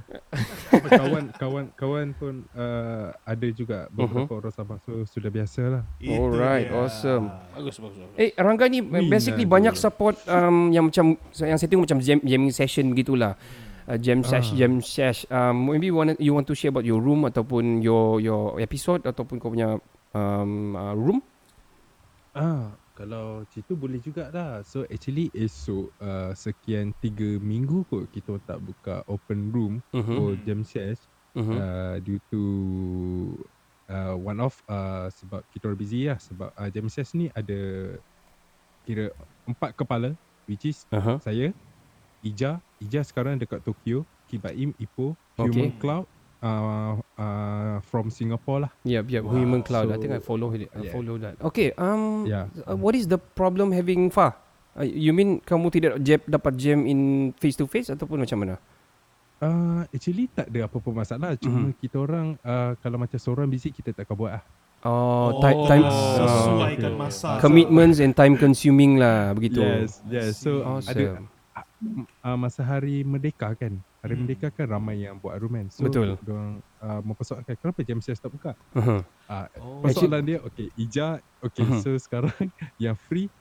Kawan, 0.86 1.24
kawan, 1.34 1.64
kawan 1.74 2.06
pun 2.12 2.34
uh, 2.52 3.10
ada 3.20 3.46
juga 3.50 3.90
beberapa 3.90 4.30
Mhm. 4.30 4.38
orang 4.38 4.54
Sabah. 4.54 4.78
So, 4.80 5.02
sudah 5.04 5.28
biasa 5.28 5.60
lah. 5.66 5.82
Alright, 5.98 6.68
dia. 6.68 6.76
awesome. 6.76 7.26
Bagus, 7.52 7.76
bagus. 7.76 7.98
bagus. 7.98 8.16
Eh 8.16 8.30
Rangga 8.34 8.66
ni 8.66 8.78
Win 8.80 9.08
basically 9.08 9.42
lah 9.42 9.52
banyak 9.52 9.74
dia. 9.74 9.82
support 9.82 10.14
um, 10.24 10.70
yang 10.70 10.86
macam 10.86 11.06
yang 11.36 11.58
saya 11.58 11.66
tengok 11.66 11.84
macam 11.84 11.98
jam, 11.98 12.18
jamming 12.20 12.50
session 12.50 12.86
begitulah. 12.88 13.34
Uh, 13.84 13.98
jam 13.98 14.22
sesh, 14.22 14.48
Ah. 14.48 14.56
jam 14.56 14.72
sesh. 14.78 15.26
Um, 15.28 15.68
maybe 15.68 15.88
you 15.88 15.94
want 15.94 16.16
you 16.16 16.32
want 16.32 16.46
to 16.46 16.54
share 16.54 16.70
about 16.70 16.82
your 16.82 16.96
room 16.98 17.22
ataupun 17.22 17.78
your 17.80 18.16
your 18.16 18.56
episode 18.56 19.04
ataupun 19.04 19.36
kau 19.36 19.50
punya 19.50 19.76
um, 20.10 20.72
uh, 20.72 20.94
room. 20.94 21.20
Ah, 22.32 22.72
kalau 22.94 23.42
cerita 23.50 23.74
boleh 23.74 23.98
juga 23.98 24.30
lah. 24.30 24.62
So 24.62 24.86
actually 24.86 25.28
esok 25.34 25.92
uh, 25.98 26.32
sekian 26.38 26.94
tiga 27.02 27.38
minggu 27.42 27.84
kot 27.90 28.08
kita 28.14 28.38
tak 28.46 28.62
buka 28.62 29.02
open 29.10 29.50
room 29.50 29.82
Mhm. 29.94 30.14
for 30.14 30.38
jam 30.38 30.62
sesh 30.62 31.10
Mhm. 31.34 31.58
uh, 31.58 31.96
due 32.00 32.22
to 32.30 32.42
uh, 33.90 34.14
one 34.16 34.40
off 34.40 34.62
uh, 34.70 35.10
sebab 35.10 35.42
kita 35.50 35.68
orang 35.70 35.80
busy 35.80 36.06
lah 36.08 36.18
sebab 36.22 36.50
uh, 36.54 36.68
jam 36.70 36.86
sesh 36.88 37.12
ni 37.18 37.26
ada 37.34 37.94
kira 38.84 39.10
empat 39.48 39.74
kepala 39.76 40.14
which 40.48 40.64
is 40.68 40.84
Aha. 40.92 41.20
saya, 41.20 41.52
Ija, 42.24 42.60
Ija 42.80 43.00
sekarang 43.04 43.40
dekat 43.40 43.64
Tokyo, 43.64 44.04
Kibaim, 44.28 44.72
Ipoh, 44.78 45.16
Human 45.40 45.72
Okay. 45.72 45.78
Cloud 45.80 46.06
uh, 46.44 46.92
uh, 47.16 47.76
from 47.82 48.12
Singapore 48.12 48.68
lah. 48.68 48.70
Yep, 48.84 49.04
yep. 49.08 49.22
Wow. 49.24 49.32
Human 49.34 49.64
Cloud. 49.64 49.88
I 49.88 49.96
So, 49.96 50.00
think 50.04 50.12
I 50.12 50.20
follow 50.20 50.52
it. 50.52 50.68
I 50.70 50.84
yeah. 50.84 50.92
follow 50.92 51.16
that. 51.18 51.40
Okay. 51.40 51.72
Um. 51.74 52.28
Yeah. 52.28 52.52
Uh, 52.62 52.76
what 52.76 52.92
is 52.92 53.08
the 53.08 53.16
problem 53.16 53.72
having 53.72 54.12
Fah? 54.12 54.36
Uh, 54.76 54.84
you 54.84 55.14
mean 55.14 55.40
kamu 55.40 55.72
tidak 55.72 55.92
jam, 56.02 56.20
dapat 56.26 56.52
jam 56.58 56.84
in 56.84 57.32
face 57.38 57.56
to 57.56 57.64
face 57.64 57.88
ataupun 57.88 58.20
macam 58.20 58.44
mana? 58.44 58.54
Uh, 59.38 59.82
actually 59.90 60.26
tak 60.30 60.48
ada 60.50 60.66
apa-apa 60.66 60.90
masalah. 60.94 61.34
Cuma 61.36 61.68
Mhm. 61.68 61.76
kita 61.78 61.96
orang 61.98 62.34
uh, 62.40 62.74
kalau 62.78 62.96
macam 62.96 63.18
seorang 63.18 63.46
busy 63.46 63.70
kita 63.70 63.90
tak 63.90 64.06
akan 64.06 64.16
buat 64.16 64.32
lah. 64.38 64.44
Oh, 64.84 65.40
time, 65.40 65.56
Oh, 65.56 65.64
time 65.64 65.84
sesuaikan 65.88 66.92
okay. 66.92 67.00
masa. 67.00 67.28
commitments 67.40 68.04
and 68.04 68.12
time 68.12 68.36
consuming 68.36 69.00
lah 69.00 69.32
begitu. 69.32 69.64
Yes, 69.64 70.04
yes. 70.12 70.36
So 70.36 70.60
Awesome. 70.60 70.92
ada 70.92 71.04
uh, 72.20 72.36
masa 72.36 72.60
hari 72.60 73.00
Merdeka 73.00 73.52
kan. 73.56 73.80
Hari 74.04 74.14
Hmm. 74.14 74.22
Merdeka 74.22 74.52
kan 74.52 74.68
ramai 74.68 75.00
yang 75.00 75.16
buat 75.16 75.32
aruman. 75.32 75.72
So 75.72 75.82
Betul. 75.82 76.20
Diorang 76.20 76.60
uh, 76.78 77.00
mempersoalkan 77.00 77.56
kenapa 77.56 77.80
jam 77.80 77.98
CS 77.98 78.20
tak 78.20 78.30
buka. 78.30 78.52
Uh-huh. 78.70 79.00
Uh, 79.24 79.46
Oh. 79.56 79.80
persoalan 79.80 80.20
dia 80.22 80.38
okay, 80.38 80.68
Ija 80.76 81.18
okay 81.40 81.64
Mhm. 81.64 81.80
so 81.80 81.96
sekarang 81.96 82.36
yang 82.78 82.92
free 83.00 83.32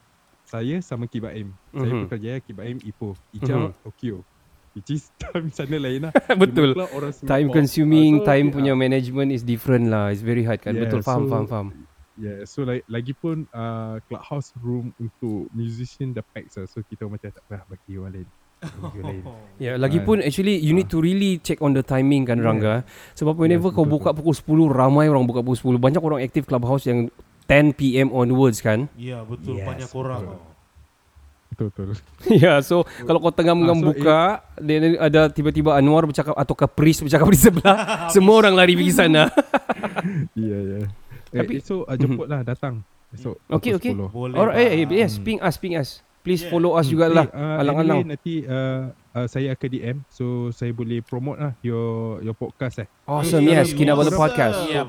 saya 0.43 0.79
sama 0.79 1.03
Kibaim. 1.03 1.51
Saya 1.69 1.91
Mhm. 1.91 2.01
Putrajaya, 2.01 2.37
Kibaim 2.39 2.79
Ipoh. 2.79 3.19
Ija 3.29 3.55
Mhm. 3.59 3.75
Tokyo. 3.83 4.23
Which 4.71 4.89
is 4.89 5.11
time 5.21 5.51
sana 5.51 5.75
lain 5.75 6.07
lah. 6.07 6.13
Betul. 6.41 6.73
Time 7.21 7.47
consuming, 7.49 8.17
Ah, 8.17 8.19
so, 8.19 8.27
time 8.27 8.47
yeah. 8.47 8.55
punya 8.55 8.73
management 8.73 9.29
is 9.29 9.43
different 9.43 9.85
lah. 9.85 10.09
It's 10.09 10.23
very 10.23 10.41
hard 10.41 10.59
kan. 10.59 10.73
Yeah, 10.73 10.87
Betul 10.87 11.03
faham 11.03 11.27
so- 11.27 11.29
faham 11.29 11.45
faham. 11.45 11.67
Yeah, 12.13 12.45
so 12.45 12.61
like, 12.61 12.85
lagi 12.87 13.09
pun 13.11 13.49
uh, 13.49 13.97
clubhouse 14.05 14.53
room 14.57 14.93
untuk 14.95 15.49
musician 15.49 16.13
dah 16.13 16.21
pack 16.23 16.45
lah. 16.47 16.63
So 16.63 16.79
kita 16.81 17.03
macam 17.03 17.25
tak 17.27 17.41
payah 17.43 17.65
bagi 17.65 17.97
orang 17.97 18.13
lain. 18.15 18.29
Ya, 18.63 19.23
yeah, 19.59 19.75
lagipun 19.75 20.19
actually 20.19 20.57
you 20.57 20.71
need 20.71 20.87
to 20.87 20.97
really 20.97 21.37
check 21.37 21.59
on 21.59 21.71
the 21.71 21.81
timing 21.81 22.23
kan 22.23 22.37
Yeah. 22.37 22.47
Rangga. 22.47 22.75
Sebab 23.13 23.35
whenever 23.35 23.69
Yes, 23.69 23.75
kau 23.75 23.83
betul, 23.83 23.93
buka 23.93 24.09
pukul 24.11 24.33
10, 24.33 24.73
ramai 24.73 25.05
orang 25.05 25.23
buka 25.23 25.39
pukul 25.39 25.77
10. 25.77 25.79
Banyak 25.79 26.01
orang 26.01 26.19
aktif 26.19 26.43
clubhouse 26.43 26.83
yang 26.83 27.07
10 27.45 27.71
PM 27.71 28.09
onwards 28.09 28.59
kan. 28.59 28.89
Ya 28.93 29.21
betul 29.21 29.57
Yes, 29.57 29.65
banyak 29.65 29.89
orang. 29.93 30.21
betul. 30.25 30.51
Betul 31.49 31.65
betul. 31.69 31.87
Ya, 32.33 32.39
yeah, 32.39 32.57
so 32.59 32.81
kalau 32.99 33.19
kau 33.19 33.29
tengah-tengah 33.29 33.69
Ah, 33.69 33.77
so 33.77 33.85
buka, 33.85 34.19
then 34.57 34.97
ada 34.97 35.29
tiba-tiba 35.29 35.77
Anwar 35.77 36.03
bercakap 36.03 36.33
atau 36.33 36.55
Kapris 36.55 36.97
bercakap 36.99 37.29
di 37.29 37.37
sebelah, 37.37 37.77
semua 38.15 38.41
orang 38.41 38.57
lari 38.57 38.73
pergi 38.73 38.93
sana. 38.95 39.29
Ya 40.33 40.57
ya. 40.57 40.81
Tapi- 41.29 41.37
Tapi 41.39 41.53
esok 41.59 41.83
uh, 41.85 41.95
jemput 41.95 42.27
lah 42.27 42.41
datang. 42.41 42.81
Esok. 43.09 43.37
Okay, 43.47 43.77
okay. 43.77 43.93
10. 43.93 44.09
Boleh. 44.09 44.35
Or 44.35 44.49
eh, 44.51 44.65
eh, 44.73 44.83
Pak. 44.83 44.93
yes, 44.93 45.13
ping 45.17 45.37
us, 45.39 45.55
ping 45.55 45.77
us. 45.77 46.01
Please 46.23 46.41
Yeah. 46.41 46.49
follow 46.49 46.71
us 46.73 46.87
Hmm, 46.87 46.93
jugalah. 46.93 47.25
eh, 47.25 47.35
uh, 47.35 47.55
alang-alang. 47.59 47.99
Anyway, 47.99 48.11
nanti 48.15 48.33
uh, 48.43 48.81
uh, 49.11 49.27
saya 49.27 49.51
akan 49.51 49.69
DM 49.69 49.97
so 50.07 50.25
saya 50.49 50.71
boleh 50.71 50.99
promote 50.99 51.35
lah 51.37 51.51
your 51.59 51.83
your 52.21 52.31
podcast 52.31 52.79
eh. 52.79 52.87
Awesome, 53.03 53.43
Yeah, 53.43 53.59
yes, 53.59 53.75
Kinabalu 53.75 54.07
awesome. 54.07 54.23
Podcast. 54.23 54.57
Yep. 54.65 54.87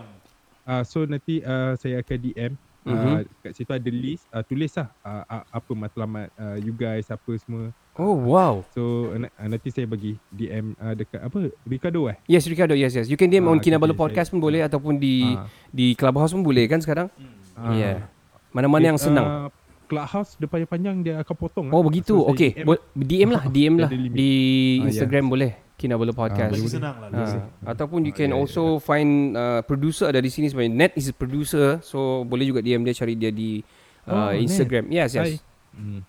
Uh, 0.64 0.83
so 0.83 1.03
nanti 1.05 1.43
uh, 1.43 1.75
saya 1.75 1.99
akan 1.99 2.19
DM 2.21 2.53
uh, 2.81 2.88
Mhm. 2.88 3.14
kat 3.41 3.53
situ 3.53 3.69
ada 3.69 3.91
list 3.91 4.25
uh, 4.29 4.41
tulis 4.41 4.71
lah 4.73 4.88
uh, 5.00 5.23
uh, 5.26 5.43
apa 5.50 5.71
matlamat 5.73 6.31
uh, 6.35 6.57
you 6.57 6.71
guys 6.71 7.09
apa 7.09 7.31
semua. 7.37 7.75
Oh, 7.95 8.14
wow. 8.14 8.62
So 8.71 9.11
uh, 9.11 9.19
uh, 9.19 9.49
nanti 9.49 9.69
saya 9.69 9.85
bagi 9.85 10.15
DM 10.28 10.75
uh, 10.76 10.95
dekat 10.95 11.19
apa 11.19 11.39
Ricardo 11.65 12.06
eh. 12.06 12.17
Yes, 12.26 12.45
Ricardo, 12.45 12.73
yes, 12.73 12.93
yes. 12.93 13.06
You 13.06 13.15
can 13.15 13.26
DM 13.26 13.43
Ah, 13.43 13.50
on 13.50 13.58
okay, 13.58 13.69
Kinabalu 13.69 13.93
okay, 13.93 14.02
Podcast 14.04 14.28
saya- 14.28 14.32
pun 14.32 14.41
boleh 14.41 14.63
ataupun 14.63 14.95
di 14.97 15.26
Ah, 15.26 15.50
di 15.69 15.95
Clubhouse 15.95 16.30
pun 16.30 16.43
boleh 16.43 16.63
kan 16.65 16.78
sekarang? 16.78 17.11
ah. 17.54 17.71
Yeah. 17.71 18.06
Mana-mana 18.50 18.87
yang 18.89 18.97
Eh, 18.97 19.02
senang. 19.02 19.26
Uh, 19.26 19.49
Clubhouse 19.84 20.36
depan 20.36 20.56
yang 20.60 20.70
panjang 20.70 20.97
dia 21.00 21.14
akan 21.20 21.34
potong. 21.34 21.66
Oh 21.68 21.78
lah. 21.78 21.84
begitu. 21.88 22.16
So, 22.16 22.30
Okay. 22.30 22.50
DM. 22.52 22.64
Bo- 22.64 22.84
DM 22.92 23.28
lah, 23.30 23.42
DM 23.47 23.75
lah 23.76 23.88
di 23.90 24.30
Ah, 24.78 24.88
Instagram 24.88 25.28
boleh. 25.28 25.52
Kinabalu 25.75 26.12
Podcast. 26.12 26.50
Lagi 26.50 26.62
boleh. 26.62 26.75
senang 26.75 26.97
lah. 26.97 27.08
Ah, 27.08 27.18
lebih. 27.26 27.40
ataupun 27.66 27.99
you 28.02 28.10
Ah, 28.10 28.16
can 28.16 28.28
ya, 28.28 28.32
ya, 28.32 28.38
also 28.38 28.62
find 28.78 29.10
uh, 29.32 29.60
producer 29.60 30.06
ada 30.06 30.18
di 30.18 30.28
sini 30.28 30.47
sebenarnya. 30.47 30.73
Net 30.73 30.92
is 30.94 31.08
a 31.08 31.14
producer, 31.14 31.78
so 31.80 31.99
boleh 32.23 32.47
juga 32.47 32.58
DM 32.58 32.80
dia 32.80 32.94
cari 32.94 33.14
dia 33.14 33.28
di 33.28 33.58
uh, 34.04 34.10
Oh, 34.10 34.30
Net. 34.30 34.40
Instagram. 34.40 34.84
Yes, 34.88 35.12
yes. 35.12 35.26
Hi. 35.26 35.32
Hmm. 35.75 36.00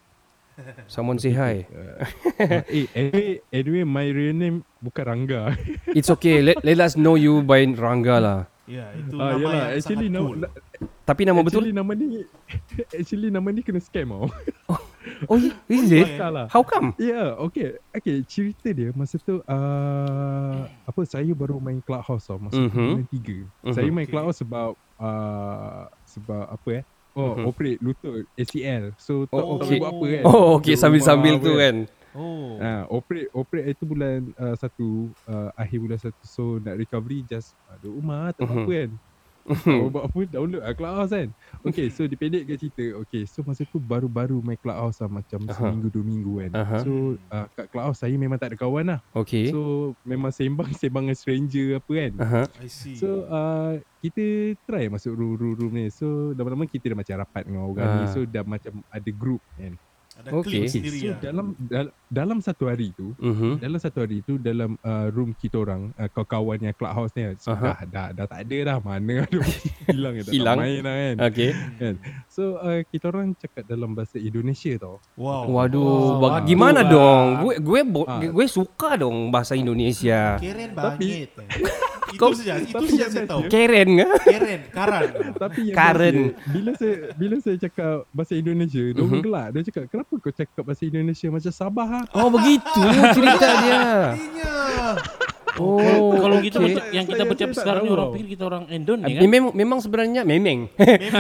Someone 0.88 1.18
say 1.18 1.34
hi. 1.34 1.68
Uh, 1.68 2.08
eh, 2.72 2.88
anyway, 2.94 3.30
anyway, 3.50 3.84
my 3.84 4.08
real 4.08 4.32
name 4.32 4.58
bukan 4.80 5.04
Rangga. 5.04 5.52
It's 5.90 6.08
okay. 6.10 6.40
Let 6.40 6.62
let 6.62 6.80
us 6.80 6.96
know 6.96 7.18
you 7.18 7.42
by 7.42 7.66
Rangga 7.68 8.16
lah. 8.18 8.40
Ya 8.66 8.90
itu 8.98 9.14
Ah, 9.22 9.38
nama 9.38 9.42
yalah, 9.46 9.54
yang 9.54 9.78
actually 9.78 10.10
sangat 10.10 10.18
nama, 10.18 10.26
cool. 10.26 10.38
na- 10.42 10.54
Tapi 11.06 11.22
nama 11.22 11.40
betul? 11.46 11.62
actually 11.62 11.74
nama 11.78 11.92
ni 11.94 12.08
actually 13.00 13.30
nama 13.30 13.48
ni 13.54 13.62
kena 13.62 13.80
scam 13.80 14.10
tau. 14.10 14.26
Oh, 15.30 15.38
is 15.70 15.94
it? 15.94 16.18
Salah. 16.18 16.50
How 16.50 16.66
come? 16.66 16.98
Ya, 16.98 17.06
yeah, 17.14 17.28
okay. 17.38 17.78
Okay, 17.94 18.26
cerita 18.26 18.74
dia 18.74 18.90
masa 18.92 19.22
tu 19.22 19.38
uh, 19.38 20.62
apa 20.66 21.02
saya 21.06 21.30
baru 21.38 21.62
main 21.62 21.78
Clubhouse 21.80 22.26
tau 22.26 22.42
masa 22.42 22.58
Mhm. 22.58 22.66
mm-hmm. 22.74 22.90
bulan 22.90 23.08
3. 23.08 23.38
Mhm. 23.70 23.74
Saya 23.78 23.90
main 23.94 24.06
Okay. 24.06 24.12
Clubhouse 24.12 24.40
sebab 24.42 24.70
uh, 24.98 25.86
sebab 26.04 26.44
apa 26.50 26.70
eh? 26.82 26.84
Oh, 27.16 27.38
Mhm. 27.38 27.46
operate 27.48 27.80
lutut 27.80 28.26
ACL. 28.34 28.92
So 28.98 29.30
tak 29.30 29.40
Oh, 29.40 29.56
tahu 29.56 29.70
okay. 29.72 29.78
buat 29.78 29.92
apa 29.94 30.06
kan. 30.10 30.24
Oh, 30.26 30.58
okay. 30.58 30.76
Sambil-sambil 30.76 31.38
tu 31.38 31.54
apa 31.54 31.62
kan. 31.64 31.76
Oh. 32.16 32.56
Ah, 32.58 32.88
operate 32.88 33.28
operate 33.30 33.76
itu 33.76 33.84
bulan 33.84 34.32
uh, 34.34 34.56
satu 34.56 35.12
uh, 35.28 35.52
akhir 35.54 35.78
bulan 35.78 36.00
satu 36.00 36.24
so 36.24 36.44
nak 36.58 36.80
recovery 36.80 37.22
just 37.22 37.60
uh, 37.68 37.76
duduk 37.76 38.00
rumah 38.00 38.32
tak 38.32 38.48
Mhm. 38.48 38.56
apa 38.58 38.72
kan. 38.72 38.92
Kalau 39.46 39.94
buat 39.94 40.10
apa 40.10 40.20
download 40.26 40.58
lah 40.58 40.74
Clubhouse 40.74 41.14
kan. 41.14 41.30
Okay 41.62 41.94
so 41.94 42.10
dipendekkan 42.10 42.58
cerita. 42.58 42.82
Okay 43.06 43.30
so 43.30 43.46
masa 43.46 43.62
tu 43.62 43.78
baru-baru 43.78 44.42
main 44.42 44.58
Clubhouse 44.58 44.98
lah 44.98 45.12
macam 45.12 45.46
Aha. 45.46 45.54
seminggu 45.54 45.94
dua 45.94 46.02
minggu 46.02 46.34
kan. 46.42 46.52
Aha. 46.58 46.78
So 46.82 46.92
uh, 47.30 47.46
kat 47.54 47.70
Clubhouse 47.70 48.02
saya 48.02 48.18
memang 48.18 48.42
tak 48.42 48.56
ada 48.56 48.58
kawan 48.58 48.98
lah. 48.98 49.00
Okay. 49.14 49.54
So 49.54 49.94
memang 50.02 50.34
sembang 50.34 50.74
sembang 50.82 51.06
dengan 51.06 51.18
stranger 51.20 51.78
apa 51.78 51.92
kan. 51.94 52.12
Aha. 52.26 52.42
I 52.58 52.70
see. 52.74 52.98
So 52.98 53.30
uh, 53.30 53.78
kita 54.02 54.26
try 54.66 54.90
masuk 54.90 55.14
room, 55.14 55.38
room, 55.38 55.54
room 55.54 55.74
ni. 55.78 55.94
So 55.94 56.34
lama-lama 56.34 56.66
kita 56.66 56.90
dah 56.90 56.98
macam 56.98 57.16
rapat 57.22 57.44
dengan 57.46 57.70
orang 57.70 57.90
ni. 58.02 58.06
Ah. 58.08 58.12
So 58.18 58.26
dah 58.26 58.42
macam 58.42 58.82
ada 58.90 59.12
group 59.14 59.46
kan. 59.54 59.78
Ada 60.16 60.32
okay. 60.34 60.64
sendiri 60.66 60.98
So 60.98 61.08
ya. 61.08 61.16
dalam 61.22 61.48
dal- 61.60 61.92
dalam 62.08 62.38
satu 62.40 62.66
hari 62.66 62.90
tu 62.90 63.12
Mhm. 63.16 63.60
dalam 63.60 63.76
satu 63.76 63.98
hari 64.00 64.20
tu 64.22 64.38
dalam 64.38 64.80
uh, 64.80 65.08
room 65.10 65.34
kita 65.34 65.60
orang 65.60 65.92
uh, 65.94 66.08
kawan-kawan 66.08 66.58
yang 66.62 66.74
clubhouse 66.74 67.12
ni 67.14 67.36
so, 67.36 67.52
Aha. 67.52 67.62
dah, 67.62 67.78
dah 67.86 68.08
dah 68.14 68.26
tak 68.26 68.40
ada 68.42 68.58
dah 68.66 68.78
mana 68.80 69.22
ada 69.26 69.40
hilang 69.86 70.14
dah 70.16 70.32
Hilang. 70.32 70.56
tak 70.56 70.64
main 70.64 70.80
dah 70.80 70.96
kan 70.96 71.16
Okay. 71.28 71.52
so 72.28 72.42
uh, 72.58 72.80
kita 72.86 73.06
orang 73.06 73.36
cakap 73.36 73.64
dalam 73.66 73.92
bahasa 73.92 74.16
Indonesia 74.18 74.72
tau 74.78 75.04
Wow. 75.16 75.52
Waduh, 75.52 75.84
Oh, 75.84 76.12
bag- 76.18 76.32
waduh 76.38 76.48
gimana 76.48 76.80
lah. 76.80 76.90
dong? 76.90 77.26
Gue 77.42 77.54
gue 77.58 77.80
bo- 77.84 78.08
Ah. 78.08 78.20
gue 78.20 78.48
suka 78.48 78.96
dong 78.96 79.30
bahasa 79.30 79.54
Indonesia. 79.54 80.36
Keren 80.38 80.72
Tapi- 80.72 81.28
banget. 81.28 81.30
Itu 82.16 82.22
Kau- 82.22 82.32
saja, 82.32 82.56
itu 82.58 82.72
tapi 82.72 82.88
saja 82.90 83.06
saya 83.10 83.26
tahu. 83.28 83.42
Keren 83.46 83.90
ke? 83.94 84.08
Keren, 84.26 84.60
karan. 84.72 85.04
tapi 85.44 85.60
yang 85.68 85.76
Karen. 85.76 86.16
dia, 86.16 86.32
bila 86.48 86.72
saya 86.74 86.96
bila 87.14 87.36
saya 87.38 87.58
cakap 87.60 88.08
bahasa 88.10 88.34
Indonesia 88.34 88.82
dia 88.82 89.02
orang 89.02 89.20
gelak 89.20 89.48
dia 89.52 89.62
cakap 89.68 89.84
kenapa 89.90 90.12
kau 90.16 90.32
cakap 90.32 90.64
bahasa 90.64 90.84
Indonesia 90.84 91.28
macam 91.28 91.52
Sabah 91.52 91.88
ah 91.94 92.06
Oh 92.16 92.30
begitu 92.30 92.82
cerita 93.12 93.48
dia. 93.62 93.84
Oh, 95.56 96.16
Kalau 96.20 96.36
gitu 96.44 96.60
okay. 96.60 96.80
yang 96.92 97.06
kita 97.08 97.24
tak 97.24 97.56
sekarang 97.56 97.84
ni 97.84 97.90
tahu 97.90 97.96
orang 97.96 98.10
pikir 98.16 98.28
kita 98.36 98.44
orang 98.44 98.64
Endon 98.68 99.00
ni 99.04 99.12
kan. 99.16 99.22
Memang 99.24 99.52
memang 99.56 99.80
sebenarnya 99.80 100.22
memang. 100.34 100.68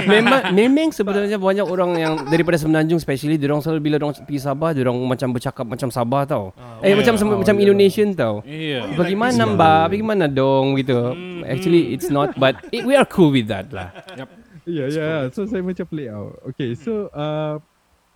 memang 0.06 0.42
memang 0.52 0.88
sebenarnya 0.92 1.38
banyak 1.40 1.68
orang 1.68 1.92
yang 1.96 2.14
daripada 2.28 2.60
Semenanjung 2.60 3.00
especially 3.00 3.40
dia 3.40 3.48
orang 3.48 3.64
selalu 3.64 3.80
bila 3.80 3.96
dia 3.96 4.06
orang 4.08 4.18
pergi 4.24 4.42
Sabah 4.44 4.70
dia 4.76 4.82
orang 4.84 4.98
macam 5.08 5.30
bercakap 5.32 5.66
macam 5.66 5.88
Sabah 5.88 6.24
tau. 6.28 6.46
eh 6.84 6.92
yeah. 6.92 6.98
macam 7.00 7.14
Oh, 7.26 7.42
macam 7.42 7.56
yeah. 7.58 7.64
Indonesian 7.66 8.10
tau. 8.14 8.36
Iya. 8.46 8.80
Oh, 8.86 8.92
you 8.92 8.98
Bagaimana 9.00 9.44
like 9.44 9.54
mbak? 9.56 9.84
Bagaimana 9.92 10.26
dong 10.30 10.66
gitu. 10.78 10.98
Actually, 11.46 11.94
it's 11.94 12.10
not, 12.10 12.34
but 12.38 12.58
it, 12.74 12.86
we 12.86 12.94
are 12.98 13.06
cool 13.06 13.30
with 13.30 13.48
that 13.50 13.70
lah. 13.74 13.94
Ya, 14.14 14.26
yeah, 14.66 14.88
ya. 14.90 15.00
Yeah. 15.00 15.22
So 15.34 15.46
saya 15.46 15.62
macam 15.62 15.86
play 15.86 16.10
out. 16.10 16.38
Okay, 16.54 16.74
so 16.74 17.10
uh, 17.14 17.62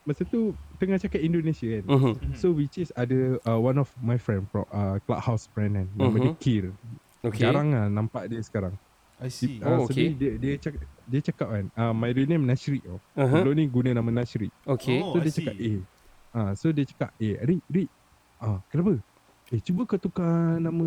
masa 0.04 0.26
tu 0.26 0.54
tengah 0.80 0.98
cakap 0.98 1.20
Indonesia 1.20 1.68
kan. 1.70 1.84
Mhm. 1.86 2.14
So 2.34 2.50
which 2.50 2.76
is 2.76 2.90
ada 2.94 3.38
uh, 3.44 3.60
one 3.60 3.76
of 3.76 3.92
my 3.98 4.16
friend 4.16 4.48
from 4.48 4.64
uh, 4.70 4.98
Clubhouse 5.02 5.46
brand 5.46 5.76
kan. 5.76 5.88
Nama 5.92 6.16
dia 6.18 6.32
Mhm. 6.32 6.40
Kir. 6.40 6.66
Okay. 7.22 7.44
Jarang 7.44 7.70
lah 7.70 7.86
nampak 7.86 8.26
dia 8.26 8.40
sekarang. 8.40 8.72
I 9.20 9.28
see. 9.28 9.60
Uh, 9.60 9.76
Oh, 9.76 9.84
so 9.84 9.92
okay. 9.92 10.16
dia, 10.16 10.40
dia, 10.40 10.56
cakap, 10.56 10.80
dia 11.04 11.20
cakap 11.22 11.48
kan, 11.50 11.66
uh, 11.70 11.92
my 11.92 12.08
real 12.08 12.24
name 12.26 12.48
Nashri 12.48 12.80
tau. 12.80 13.04
Uh-huh. 13.14 13.28
Sebelum 13.30 13.52
ni 13.52 13.68
guna 13.68 13.92
nama 13.92 14.08
Nashri. 14.14 14.48
Okay. 14.64 15.04
Oh, 15.04 15.12
So 15.12 15.20
I 15.20 15.24
dia 15.28 15.34
cakap, 15.34 15.56
see. 15.60 15.76
eh. 15.76 15.80
Ah, 16.32 16.52
so 16.56 16.72
dia 16.72 16.88
cakap, 16.88 17.12
eh, 17.18 17.36
Rik, 17.38 17.60
Rik. 17.68 17.90
Ah, 18.40 18.64
kenapa? 18.66 18.96
Eh, 19.50 19.60
cuba 19.60 19.84
kau 19.84 20.00
tukar 20.00 20.32
nama 20.58 20.86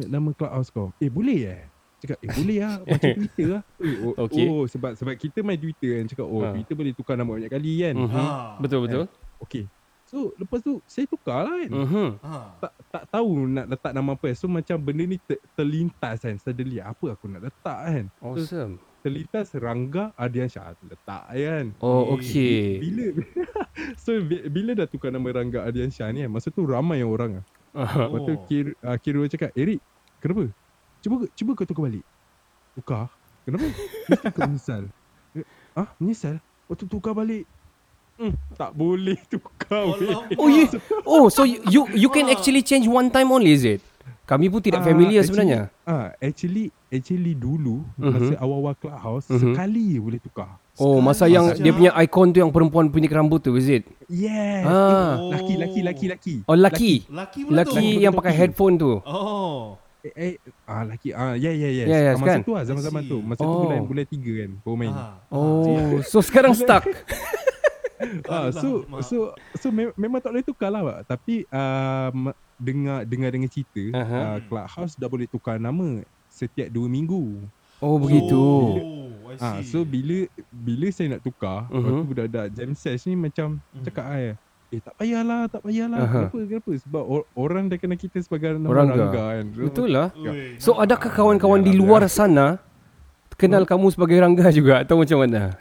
nama 0.00 0.28
Clubhouse 0.32 0.72
kau. 0.72 0.96
Eh, 0.96 1.12
boleh 1.12 1.44
eh? 1.44 1.62
Cakap, 2.00 2.18
eh, 2.18 2.30
boleh 2.32 2.56
lah. 2.58 2.74
Macam 2.86 3.10
Twitter 3.12 3.46
lah. 3.50 3.62
Eh, 3.76 3.96
oh, 4.00 4.14
Okay. 4.18 4.46
oh, 4.46 4.64
sebab 4.64 4.92
sebab 4.94 5.12
kita 5.14 5.38
main 5.40 5.56
Twitter 5.56 5.90
kan. 5.94 6.04
Cakap, 6.06 6.24
oh, 6.24 6.40
Ah. 6.40 6.56
Twitter 6.56 6.74
boleh 6.74 6.92
tukar 6.92 7.14
nama 7.14 7.28
banyak 7.28 7.52
kali 7.52 7.72
kan. 7.82 7.94
Ah. 8.08 8.56
Betul 8.56 8.88
betul. 8.88 9.04
Okay. 9.44 9.64
So, 10.04 10.30
lepas 10.36 10.60
tu, 10.60 10.78
saya 10.84 11.04
tukar 11.04 11.42
lah 11.42 11.56
kan. 11.58 11.70
Mhm. 11.70 12.08
Ah. 12.20 12.54
Tak, 12.60 12.72
tak 12.88 13.04
tahu 13.10 13.28
nak 13.46 13.66
letak 13.66 13.92
nama 13.92 14.12
apa. 14.12 14.28
So, 14.32 14.46
macam 14.46 14.76
benda 14.78 15.02
ni 15.02 15.18
ter, 15.18 15.36
terlintas 15.52 16.22
kan. 16.22 16.36
Suddenly, 16.36 16.78
apa 16.78 17.06
aku 17.10 17.26
nak 17.26 17.42
letak 17.42 17.78
kan. 17.82 18.04
So, 18.14 18.24
Awesome. 18.30 18.72
terlintas 19.00 19.52
Rangga 19.54 20.14
Ardiansyah. 20.14 20.76
Letak 20.82 21.24
kan. 21.28 21.66
Oh, 21.78 22.14
okay. 22.14 22.78
Bila 22.78 23.04
So 23.98 24.14
bi- 24.18 24.46
bila 24.46 24.70
dah 24.72 24.86
tukar 24.86 25.10
nama 25.10 25.26
Rangga 25.26 25.60
Ardiansyah 25.62 26.08
ni 26.08 26.22
kan 26.22 26.30
Masa 26.30 26.48
tu 26.48 26.62
ramai 26.62 27.02
orang 27.02 27.42
lah 27.42 27.46
Uh-huh. 27.74 28.06
Lepas 28.06 28.20
tu 28.22 28.32
Oh. 28.32 28.40
Kir, 28.46 28.66
uh, 28.78 28.94
Kirwa 28.96 29.26
cakap 29.26 29.50
Eric 29.52 29.82
kenapa? 30.16 30.46
Cuba 31.02 31.26
cuba 31.28 31.50
kau 31.52 31.66
tukar 31.66 31.82
balik 31.84 32.06
Tukar? 32.72 33.10
Kenapa? 33.42 33.66
Mesti 34.08 34.26
kau 34.30 34.46
menyesal 34.46 34.82
Ah 35.74 35.90
menyesal? 35.98 36.38
Waktu 36.64 36.86
tukar 36.86 37.12
balik 37.12 37.50
Hmm, 38.14 38.30
tak 38.54 38.70
boleh 38.72 39.18
tukar. 39.32 39.90
Alamak. 39.90 40.30
Oh, 40.38 40.46
you, 40.46 40.64
oh, 41.04 41.26
so 41.26 41.42
you 41.42 41.58
you, 41.66 41.80
you 41.96 42.08
can 42.08 42.28
actually 42.28 42.60
change 42.60 42.86
one 42.86 43.08
time 43.08 43.26
only, 43.28 43.50
is 43.50 43.64
it? 43.64 43.82
Kami 44.24 44.48
pun 44.48 44.56
tidak 44.58 44.80
Ah, 44.80 44.86
familiar 44.86 45.20
actually- 45.20 45.28
sebenarnya. 45.44 45.60
Ah, 45.84 46.14
actually 46.16 46.64
actually 46.88 47.34
dulu 47.34 47.84
Mhm. 47.94 48.08
masa 48.08 48.34
awal-awal 48.38 48.72
clubhouse 48.74 49.26
Mhm. 49.26 49.52
sekali 49.52 49.86
boleh 49.98 50.16
tukar. 50.18 50.48
Oh, 50.74 50.98
masa 50.98 51.26
Sekali 51.26 51.34
yang 51.34 51.46
saja. 51.50 51.60
dia 51.60 51.72
punya 51.72 51.92
ikon 51.94 52.28
tu 52.30 52.38
yang 52.38 52.50
perempuan 52.50 52.88
punya 52.88 53.06
rambut 53.12 53.38
tu, 53.38 53.52
is 53.54 53.68
it? 53.68 53.84
Yes. 54.06 54.64
Ah. 54.64 55.20
Eh, 55.20 55.28
laki 55.30 55.54
laki 55.56 55.80
laki 55.82 56.04
laki. 56.08 56.34
Oh, 56.44 56.56
laki. 56.56 56.92
Laki 57.06 57.40
pula 57.44 57.62
tu. 57.62 57.76
Laki 57.76 57.86
yang 58.00 58.12
pakai 58.12 58.32
headphone 58.32 58.74
tu. 58.74 58.90
Oh. 59.02 59.76
Eh, 60.00 60.12
eh 60.14 60.32
ah 60.64 60.84
laki 60.84 61.12
ah 61.12 61.32
ya 61.32 61.48
ya 61.48 61.68
yes. 61.70 61.86
Ya, 61.86 61.98
yes, 61.98 62.14
Ah, 62.14 62.20
masa 62.20 62.28
kan? 62.30 62.40
tu 62.42 62.52
lah 62.52 62.62
zaman-zaman 62.62 63.02
tu. 63.04 63.18
Masa 63.20 63.40
tu 63.40 63.48
Oh. 63.50 63.60
bulan 63.62 63.80
bulan 63.82 64.04
3 64.04 64.32
kan 64.36 64.50
baru 64.60 64.76
main. 64.76 64.92
Ah. 64.92 65.16
Oh, 65.28 66.00
so 66.02 66.20
sekarang 66.20 66.52
stuck. 66.58 66.84
Ah, 68.26 68.50
so 68.50 68.82
Alamak. 68.82 69.02
so 69.02 69.16
so 69.54 69.66
me- 69.68 69.94
memang 69.94 70.18
tak 70.18 70.30
boleh 70.30 70.42
tukar 70.42 70.68
lah 70.68 70.82
Pak. 70.82 70.98
Tapi 71.08 71.46
um, 71.46 72.30
dengar 72.56 73.02
dengar 73.04 73.30
dengar 73.30 73.48
cerita 73.48 73.82
Aha. 73.92 74.18
uh, 74.18 74.38
Clubhouse 74.44 74.94
dah 74.94 75.06
boleh 75.06 75.26
tukar 75.26 75.56
nama 75.56 76.02
setiap 76.26 76.66
2 76.66 76.86
minggu. 76.86 77.44
Oh, 77.78 77.96
begitu. 77.96 78.34
Oh, 78.34 79.34
Ah 79.36 79.60
so 79.60 79.82
bila 79.82 80.26
bila 80.48 80.86
saya 80.88 81.12
nak 81.12 81.22
tukar, 81.22 81.66
Mhm. 81.66 81.78
waktu 81.80 82.04
budak-budak 82.04 82.46
jam 82.52 82.70
sesh 82.72 83.04
ni 83.04 83.14
macam 83.14 83.58
Mhm. 83.70 83.84
cakap 83.84 84.06
ai 84.06 84.34
Eh 84.70 84.80
tak 84.80 84.94
payahlah, 84.96 85.46
tak 85.46 85.62
payahlah. 85.62 86.00
Aha. 86.00 86.10
Kenapa? 86.26 86.38
Kenapa? 86.44 86.70
Sebab 86.76 87.02
or- 87.04 87.28
orang 87.32 87.64
dah 87.66 87.78
kenal 87.78 87.94
kita 87.94 88.18
sebagai 88.18 88.58
nama 88.58 88.74
Rangga. 88.74 88.94
Rangga 88.96 89.06
kan. 89.12 89.44
So, 89.48 89.62
Betul 89.62 89.88
lah. 89.88 90.08
Ui, 90.12 90.58
So 90.58 90.70
adakah 90.74 91.10
kawan-kawan 91.12 91.62
di 91.62 91.72
luar 91.72 92.02
sana 92.08 92.58
kenal 93.34 93.62
kamu 93.62 93.86
sebagai 93.88 94.18
Rangga 94.18 94.50
juga 94.50 94.82
atau 94.82 94.98
macam 94.98 95.22
mana? 95.22 95.54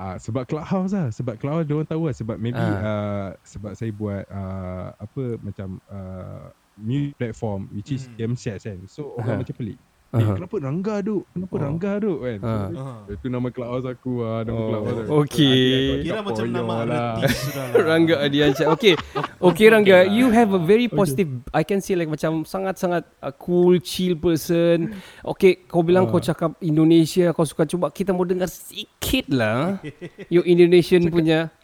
Ah 0.00 0.16
sebab 0.16 0.48
clubhouse 0.48 0.96
lah. 0.96 1.12
Sebab 1.12 1.36
clubhouse 1.36 1.68
dia 1.68 1.76
orang 1.76 1.90
tahu 1.92 2.02
lah. 2.08 2.16
Sebab 2.16 2.36
maybe 2.40 2.56
Ah. 2.56 2.80
uh, 2.80 3.28
sebab 3.44 3.76
saya 3.76 3.92
buat 3.92 4.24
uh, 4.32 4.96
apa 4.96 5.22
macam 5.44 5.76
uh, 5.92 6.48
new 6.80 7.12
platform 7.20 7.68
which 7.68 7.92
is 7.92 8.08
Hmm. 8.08 8.16
game 8.16 8.34
set 8.40 8.64
kan. 8.64 8.80
So 8.88 9.12
orang 9.20 9.44
macam 9.44 9.52
pelik 9.52 9.76
eh, 10.10 10.18
Aha. 10.18 10.32
kenapa 10.34 10.54
Rangga 10.58 10.94
duk 11.00 11.22
kenapa 11.30 11.52
Oh. 11.54 11.58
Rangga 11.58 11.92
duk 11.98 12.18
kan 12.18 12.38
Ah. 12.40 12.66
so, 12.66 12.80
Ah. 12.80 12.98
itu 13.08 13.26
nama 13.26 13.48
clubhouse 13.48 13.86
aku 13.86 14.12
lah 14.18 14.42
nama 14.42 14.56
Oh, 14.56 14.66
clubhouse 14.68 14.98
aku. 15.00 15.10
okay. 15.22 15.62
So, 15.62 15.92
adik 15.92 16.02
Kira 16.02 16.18
macam 16.20 16.46
nama 16.48 16.76
lah. 16.82 17.10
sudah 17.22 17.64
lah. 17.70 17.84
Rangga 17.88 18.14
Adiansyah. 18.20 18.66
Okay. 18.72 18.94
Okay 19.40 19.66
Rangga, 19.68 19.98
you 20.04 20.26
have 20.28 20.50
a 20.50 20.58
very 20.58 20.86
positive 20.86 21.30
I 21.50 21.62
can 21.62 21.78
see 21.78 21.94
like 21.94 22.06
macam 22.06 22.42
sangat-sangat 22.42 23.06
uh, 23.18 23.30
cool, 23.32 23.78
chill 23.78 24.14
person. 24.14 24.92
Okay, 25.22 25.62
kau 25.62 25.80
bilang 25.80 26.04
Ah. 26.04 26.10
kau 26.10 26.18
cakap 26.18 26.58
Indonesia, 26.60 27.30
kau 27.30 27.44
suka 27.44 27.62
cuba 27.62 27.88
kita 27.88 28.10
mau 28.10 28.24
dengar 28.24 28.48
sikit 28.48 29.28
lah. 29.28 29.78
Your 30.34 30.42
Indonesian 30.42 31.06
punya 31.06 31.54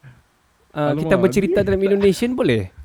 uh, 0.71 0.93
kita 0.95 1.17
bercerita 1.17 1.61
dalam 1.61 1.79
Indonesian 1.79 2.33
boleh? 2.33 2.76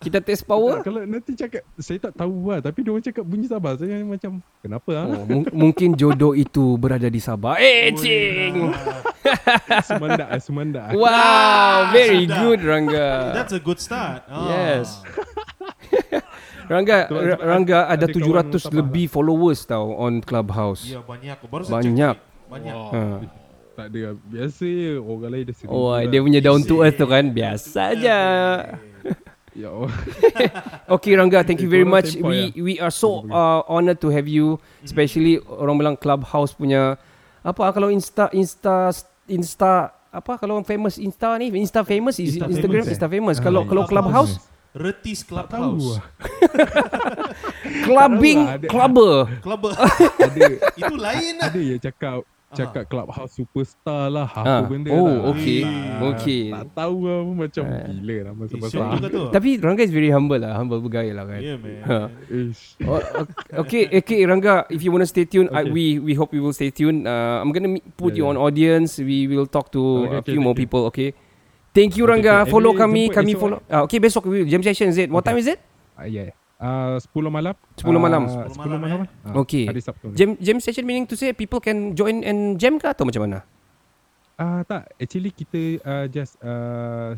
Kita 0.00 0.16
test 0.18 0.42
power? 0.42 0.80
Tak, 0.80 0.84
kalau 0.86 1.04
nanti 1.04 1.32
cakap 1.34 1.60
saya 1.76 2.00
tak 2.00 2.16
tahu 2.16 2.48
lah 2.48 2.58
tapi 2.58 2.80
dia 2.80 2.88
orang 2.88 3.04
cakap 3.04 3.20
bunyi 3.20 3.44
Sabah 3.44 3.76
saya 3.76 4.00
macam 4.00 4.32
kenapa 4.58 4.90
ah 4.96 5.04
Oh, 5.06 5.24
mung- 5.24 5.52
mungkin 5.52 5.92
jodoh 5.92 6.32
itu 6.32 6.74
berada 6.74 7.04
di 7.04 7.20
Sabah. 7.20 7.60
Eh, 7.60 7.92
cing! 7.92 8.72
Sumanda 9.86 10.24
ah, 10.26 10.40
Sumanda 10.40 10.80
ah. 10.82 10.92
Wow, 10.92 11.92
very 11.92 12.24
Sudah. 12.24 12.38
good 12.38 12.60
Rangga. 12.62 13.08
That's 13.34 13.52
a 13.52 13.60
good 13.60 13.76
start. 13.76 14.24
Ah. 14.24 14.48
Yes. 14.48 15.04
Rangga, 16.70 17.04
sebab 17.04 17.22
Rangga 17.36 17.78
ada- 17.84 18.00
ada 18.00 18.04
ada 18.06 18.14
700 18.48 18.56
kawan 18.62 18.72
lebih 18.72 19.04
followers 19.06 19.60
tau 19.64 19.90
on 19.92 20.22
Clubhouse. 20.22 20.86
Ya 20.86 21.02
banyak. 21.02 21.36
Baru 21.44 21.62
saya 21.62 21.76
Banyak. 21.78 22.14
ni. 22.16 22.48
Banyak. 22.48 22.74
Ha. 22.90 23.02
tak 23.70 23.86
ada 23.86 24.00
lah. 24.02 24.14
biasa 24.22 24.64
je 24.66 24.90
orang 24.96 25.30
lain 25.30 25.42
dah 25.42 25.54
seribu 25.54 25.72
Oh, 25.72 25.88
lah. 25.90 26.04
dia 26.04 26.20
punya 26.20 26.40
down 26.40 26.60
to 26.60 26.80
earth 26.80 26.96
tu 26.96 27.06
kan 27.06 27.24
biasa 27.26 27.80
aja. 27.90 28.18
ya 29.60 29.70
Allah 29.70 29.92
Okay 30.96 31.12
Rangga, 31.14 31.44
thank 31.44 31.60
you 31.60 31.70
very 31.70 31.86
much. 31.86 32.16
We 32.16 32.50
we 32.56 32.74
are 32.80 32.90
so 32.90 33.22
uh, 33.28 33.62
honored 33.68 34.00
to 34.02 34.08
have 34.10 34.26
you, 34.26 34.58
especially 34.82 35.38
orang 35.44 35.76
bilang 35.78 35.96
Clubhouse 36.00 36.56
punya 36.56 36.96
apa 37.44 37.64
kalau 37.70 37.92
Insta 37.92 38.26
Insta 38.34 38.90
Insta 39.30 39.94
apa 40.10 40.32
kalau 40.40 40.58
famous 40.66 40.98
Insta 40.98 41.38
ni 41.38 41.54
Insta 41.54 41.86
famous 41.86 42.18
is 42.18 42.34
Insta 42.34 42.50
Instagram 42.50 42.82
famous, 42.82 42.90
eh? 42.90 42.94
Insta 42.98 43.06
famous. 43.06 43.36
Ah, 43.38 43.42
Kalau 43.46 43.62
kalau 43.68 43.84
Clubhouse 43.86 44.34
Retis 44.70 45.26
tahu 45.26 45.34
Clubhouse. 45.34 45.98
lah 45.98 46.02
clubbing 47.86 48.40
lah, 48.46 48.58
clubber. 48.70 49.14
Club 49.42 49.60
ada 50.26 50.46
itu 50.78 50.94
lain 50.94 51.32
lah. 51.42 51.50
ada 51.50 51.60
yang 51.60 51.80
cakap 51.82 52.22
cakap 52.50 52.84
clubhouse 52.86 53.32
superstar 53.32 54.10
lah 54.10 54.26
apa 54.26 54.42
Ah. 54.42 54.62
benda 54.66 54.90
Oh, 54.90 55.06
lah. 55.06 55.30
okay. 55.30 55.62
Ah, 55.62 56.02
Okay. 56.10 56.50
tak 56.50 56.66
tahu 56.74 56.96
lah 57.06 57.18
pun 57.22 57.36
macam 57.38 57.62
Ah. 57.64 57.86
gila 57.86 58.14
Eh, 58.20 58.60
syok 58.66 58.84
juga 58.98 59.08
tu. 59.08 59.22
Tapi 59.30 59.50
Rangga 59.56 59.82
is 59.82 59.94
very 59.94 60.10
humble 60.10 60.38
lah, 60.38 60.58
humble 60.58 60.82
bergaya 60.82 61.14
lah 61.14 61.30
kan. 61.30 61.38
Yeah, 61.38 61.56
man. 61.56 61.80
Ha. 61.86 61.98
Oh, 62.86 63.00
okay, 63.62 63.86
okay, 63.92 64.18
Rangga. 64.26 64.66
If 64.68 64.82
you 64.82 64.90
want 64.90 65.02
to 65.02 65.10
stay 65.10 65.24
tuned, 65.24 65.50
I, 65.50 65.62
Okay. 65.62 65.70
we 65.70 65.84
we 66.00 66.12
hope 66.14 66.34
you 66.34 66.42
will 66.42 66.52
stay 66.52 66.70
tuned. 66.70 67.06
Uh, 67.06 67.38
I'm 67.38 67.54
gonna 67.54 67.70
meet, 67.70 67.86
put 67.94 68.12
Yeah, 68.12 68.22
you 68.22 68.24
yeah. 68.26 68.30
on 68.32 68.36
audience. 68.36 68.98
We 68.98 69.26
will 69.26 69.46
talk 69.46 69.70
to 69.72 69.80
Okay, 69.80 70.10
a 70.10 70.18
okay, 70.18 70.32
few 70.34 70.40
more 70.40 70.50
thank 70.50 70.58
you. 70.58 70.66
people. 70.66 70.82
Okay. 70.90 71.08
Thank 71.70 71.94
you, 71.94 72.02
Okay, 72.02 72.12
Rangga. 72.18 72.34
okay. 72.42 72.50
Follow 72.50 72.72
kami. 72.74 73.02
Kami 73.08 73.32
follow. 73.38 73.62
Uh, 73.70 73.86
okay, 73.86 74.02
besok 74.02 74.26
we 74.26 74.42
jam 74.42 74.58
session 74.60 74.90
is 74.90 74.98
it? 74.98 75.06
What 75.06 75.22
time 75.22 75.38
is 75.38 75.46
it? 75.46 75.62
Ah, 75.94 76.02
yeah. 76.02 76.34
Uh, 76.60 77.00
10 77.00 77.24
malam 77.26 77.56
10 77.72 77.88
malam. 77.96 78.22
Ah, 78.28 78.44
10 78.44 78.52
10 78.52 78.60
malam, 78.60 78.78
malam, 78.78 78.98
eh? 79.00 79.08
Ah, 79.24 79.32
Okay. 79.40 79.64
Hari 79.64 79.80
Sabtu. 79.80 80.12
Jam 80.12 80.36
jam 80.36 80.56
session 80.58 80.84
meaning 80.84 81.08
to 81.08 81.16
say 81.16 81.32
people 81.32 81.56
can 81.56 81.96
join 81.96 82.20
and 82.20 82.60
jam 82.60 82.76
ke 82.76 82.84
atau 82.84 83.02
macam 83.02 83.24
mana? 83.24 83.38
Ah 84.36 84.60
tak, 84.62 84.92
actually 84.94 85.28
kita 85.30 85.60
uh, 85.80 86.04
just 86.06 86.36
uh, 86.38 87.16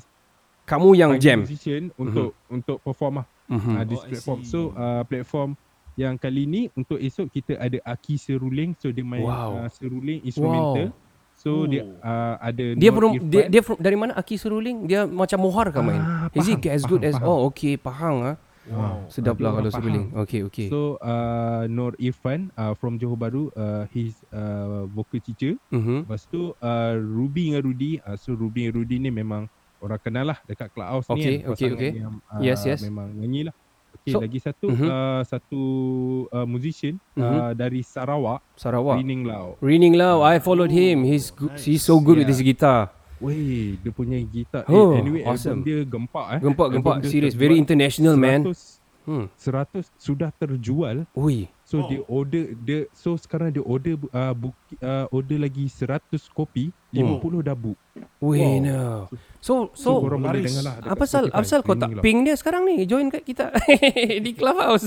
Kamu 0.62 0.94
yang 0.94 1.18
jam. 1.18 1.42
musician 1.42 1.90
untuk 1.92 2.38
untuk 2.46 2.78
perform 2.81 3.18
lah 3.18 3.26
Mhm. 3.48 3.72
uh, 3.72 3.85
this 3.85 3.98
Oh, 3.98 4.07
platform. 4.07 4.38
So 4.44 4.59
uh, 4.72 5.02
platform 5.02 5.50
yang 5.92 6.14
kali 6.16 6.46
ni 6.46 6.62
untuk 6.72 6.96
esok 6.96 7.26
kita 7.28 7.59
ada 7.59 7.83
Aki 7.85 8.14
Seruling 8.16 8.72
so 8.74 8.88
dia 8.88 9.02
main 9.02 9.20
Wow. 9.20 9.59
uh, 9.59 9.68
seruling 9.68 10.22
instrumental. 10.22 10.94
So 11.35 11.50
Oh. 11.52 11.66
dia 11.66 11.83
uh, 11.98 12.38
ada 12.38 12.64
Dia 12.72 12.90
from 12.90 13.11
Irfan. 13.12 13.26
dia, 13.26 13.42
dia 13.50 13.61
from, 13.61 13.76
dari 13.76 13.96
mana 13.96 14.14
Aki 14.14 14.35
Seruling? 14.37 14.87
Dia 14.87 15.02
macam 15.05 15.38
Mohar 15.40 15.66
ke 15.68 15.81
main? 15.81 15.98
Ah, 15.98 16.31
is 16.33 16.46
he 16.46 16.55
faham, 16.55 16.70
as 16.70 16.83
good 16.85 17.02
faham, 17.02 17.11
as 17.11 17.18
faham. 17.18 17.26
Oh, 17.28 17.50
okay, 17.50 17.74
Pahang 17.74 18.16
ah. 18.24 18.37
Wow. 18.62 19.11
Sedap 19.11 19.42
lah 19.42 19.59
kalau 19.59 19.68
faham. 19.68 19.83
Seruling. 19.83 20.07
Okay, 20.22 20.40
okay. 20.46 20.70
So 20.70 20.94
uh, 21.03 21.66
Nur 21.66 21.98
Irfan 21.98 22.55
uh, 22.55 22.79
from 22.79 22.94
Johor 22.94 23.18
Bahru 23.18 23.51
uh, 23.53 23.90
he's 23.90 24.14
uh, 24.31 24.87
vocal 24.87 25.18
teacher. 25.18 25.59
Mhm. 25.75 26.07
Lepas 26.07 26.31
tu 26.31 26.55
uh, 26.55 26.94
Ruby 26.94 27.51
dengan 27.51 27.62
Rudy 27.66 27.98
uh, 27.98 28.14
So 28.14 28.33
Ruby 28.33 28.70
dengan 28.70 28.79
Rudy 28.79 28.96
ni 28.98 29.11
memang 29.11 29.51
Orang 29.83 29.98
kenal 29.98 30.31
lah 30.31 30.38
Dekat 30.46 30.70
Clubhouse 30.70 31.11
Okay, 31.11 31.18
ni 31.18 31.25
kan 31.42 31.51
okay, 31.51 31.66
Pasangan 31.66 31.75
okay. 31.75 31.90
yang, 31.98 32.14
uh, 32.31 32.38
Yes, 32.38 32.61
yes. 32.62 32.79
Memang 32.87 33.11
nyanyi 33.11 33.51
lah 33.51 33.55
Okay 33.92 34.14
So- 34.14 34.22
lagi 34.22 34.38
satu 34.38 34.66
Mhm. 34.70 34.87
uh, 34.87 35.20
Satu 35.27 35.62
uh, 36.31 36.46
musician 36.46 36.94
Mhm. 37.18 37.18
uh, 37.18 37.53
Dari 37.53 37.83
Sarawak 37.83 38.46
Sarawak. 38.55 39.03
Rining 39.03 39.27
Lau 39.27 39.59
Reading 39.59 39.98
Lau, 39.98 40.22
I 40.22 40.38
followed 40.38 40.70
him. 40.70 41.03
He's 41.03 41.35
good, 41.35 41.59
he's 41.59 41.83
so 41.83 41.98
good 41.98 42.22
with 42.22 42.31
Yeah. 42.31 42.38
his 42.38 42.46
guitar. 42.46 42.94
Weh 43.22 43.78
Dia 43.78 43.90
punya 43.90 44.18
gitar 44.20 44.66
Oh, 44.66 44.92
eh, 44.92 44.98
Anyway 44.98 45.22
awesome. 45.22 45.62
album 45.62 45.64
dia 45.64 45.78
gempak 45.82 46.26
eh 46.28 46.40
Gempak, 46.42 46.66
gempak. 46.68 46.94
Serious, 47.04 47.32
terjual 47.32 47.38
very 47.38 47.56
international, 47.56 48.14
man. 48.16 48.42
100, 48.44 48.82
Hmm. 49.02 49.26
100 49.35 49.90
sudah 49.96 50.30
terjual 50.32 51.11
Ui. 51.12 51.50
So 51.62 51.74
Oh. 51.76 51.87
dia 51.87 52.02
order 52.06 52.54
dia 52.56 52.87
so 52.92 53.16
sekarang 53.16 53.50
dia 53.50 53.58
order 53.58 53.98
uh, 54.11 54.30
book, 54.30 54.54
uh, 54.78 55.11
order 55.11 55.38
lagi 55.40 55.66
100 55.66 55.98
kopi, 56.28 56.70
Hmm. 56.90 57.18
50 57.18 57.42
dah 57.42 57.56
book. 57.56 57.74
Weh 58.20 58.38
Wow. 58.38 58.62
no. 58.62 58.82
So 59.40 59.74
So, 59.74 59.98
so 59.98 59.98
korang 60.00 60.22
boleh 60.22 60.42
dengar 60.44 60.62
lah 60.62 60.74
apa 60.85 61.02
sal 61.04 61.26
apa 61.28 61.42
sal 61.42 61.61
kau 61.61 61.74
tak 61.74 61.90
lah. 61.92 61.98
ping 61.98 62.22
dia 62.22 62.35
sekarang 62.35 62.62
ni 62.62 62.82
join 62.85 63.06
kat 63.08 63.22
kita 63.22 63.50
di 64.24 64.30
clubhouse. 64.32 64.87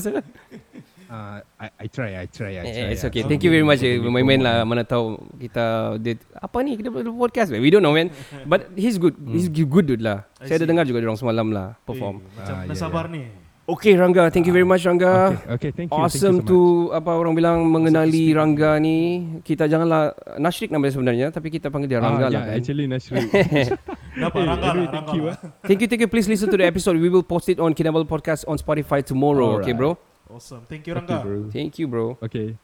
Uh, 1.06 1.38
I, 1.62 1.68
I 1.82 1.88
try, 1.88 2.18
I 2.18 2.26
try, 2.26 2.58
I 2.58 2.66
try. 2.66 2.82
Eh, 2.90 2.94
it's 2.98 3.06
okay. 3.06 3.22
try. 3.22 3.30
Thank 3.30 3.46
you 3.46 3.54
very 3.54 3.62
much 3.62 3.86
eh, 3.86 4.02
Boleh 4.02 4.22
main-main 4.22 4.42
promote 4.42 4.58
lah 4.58 4.66
mana 4.66 4.82
tahu 4.82 5.22
kita 5.38 5.96
dia 6.02 6.18
apa 6.34 6.58
ni 6.66 6.82
kita 6.82 6.90
buat 6.90 7.06
podcast 7.30 7.54
we 7.54 7.70
don't 7.70 7.86
know 7.86 7.94
man. 7.94 8.10
But 8.50 8.74
he's 8.74 8.98
good. 8.98 9.14
He's 9.30 9.46
good 9.50 9.86
dude 9.86 10.02
lah. 10.02 10.26
I 10.42 10.50
Saya 10.50 10.66
ada 10.66 10.68
dengar 10.70 10.90
juga 10.90 11.06
dia 11.06 11.10
orang 11.14 11.22
semalam 11.22 11.48
lah 11.54 11.78
perform. 11.86 12.26
Eh, 12.26 12.42
macam 12.42 12.54
Ah, 12.56 12.64
nak 12.66 12.74
ya, 12.74 12.82
sabar 12.82 13.06
ni. 13.10 13.46
Okay 13.66 13.98
Rangga, 13.98 14.30
thank 14.30 14.46
you 14.46 14.54
very 14.54 14.66
much 14.66 14.86
Rangga. 14.86 15.34
Okay, 15.34 15.54
okay, 15.58 15.72
thank 15.74 15.90
you. 15.90 15.98
Awesome 15.98 16.42
thank 16.42 16.50
you 16.50 16.90
so 16.90 16.90
to 16.90 16.94
apa 16.94 17.12
orang 17.18 17.34
bilang 17.34 17.66
mengenali. 17.66 18.34
Rangga 18.34 18.78
ni. 18.78 19.26
Kita 19.42 19.66
janganlah 19.66 20.14
Nashrik 20.38 20.70
namanya 20.70 20.94
sebenarnya 20.94 21.28
tapi 21.34 21.50
kita 21.50 21.74
panggil 21.74 21.90
dia 21.90 21.98
much. 22.02 22.14
Rangga 22.14 22.26
ah, 22.26 22.30
lah 22.30 22.42
yeah, 22.42 22.50
kan. 22.50 22.58
Actually 22.62 22.86
Nashri. 22.86 23.26
Dapat 23.26 24.38
Eh, 24.42 24.46
rangga 24.46 24.70
anyway, 24.70 24.86
lah, 24.86 24.94
thank 24.94 25.06
rangga 25.06 25.14
you, 25.18 25.26
lah. 25.30 25.38
Thank 25.66 25.80
you, 25.82 25.88
thank 25.90 26.02
you. 26.02 26.10
Please 26.10 26.30
listen 26.30 26.50
to 26.50 26.58
the 26.58 26.66
episode. 26.66 26.98
We 26.98 27.10
will 27.10 27.26
post 27.26 27.50
it 27.50 27.58
on 27.58 27.74
Kinabalu 27.74 28.06
Podcast 28.06 28.46
on 28.46 28.58
Spotify 28.58 29.02
tomorrow. 29.02 29.62
Okay, 29.62 29.74
bro. 29.74 29.98
Awesome. 30.36 30.68
Thank 30.68 30.84
you 30.84 30.92
okay, 30.94 31.00
Rangga. 31.00 31.24
bro. 31.24 31.38
Thank 31.48 31.80
you, 31.80 31.88
bro. 31.88 32.06
Okay. 32.20 32.60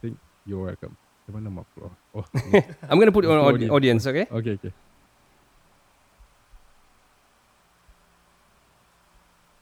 Thank, 0.00 0.16
you're 0.48 0.64
welcome. 0.64 0.96
Di 1.28 1.30
mana 1.34 1.52
mak 1.52 1.68
keluar? 1.76 1.92
Oh, 2.16 2.24
I'm 2.88 2.96
gonna 2.96 3.12
put 3.12 3.26
it 3.26 3.30
on 3.30 3.36
audi- 3.36 3.68
audience. 3.68 3.72
audience. 3.76 4.02
Okay. 4.08 4.24
okay, 4.32 4.52
okay. 4.56 4.72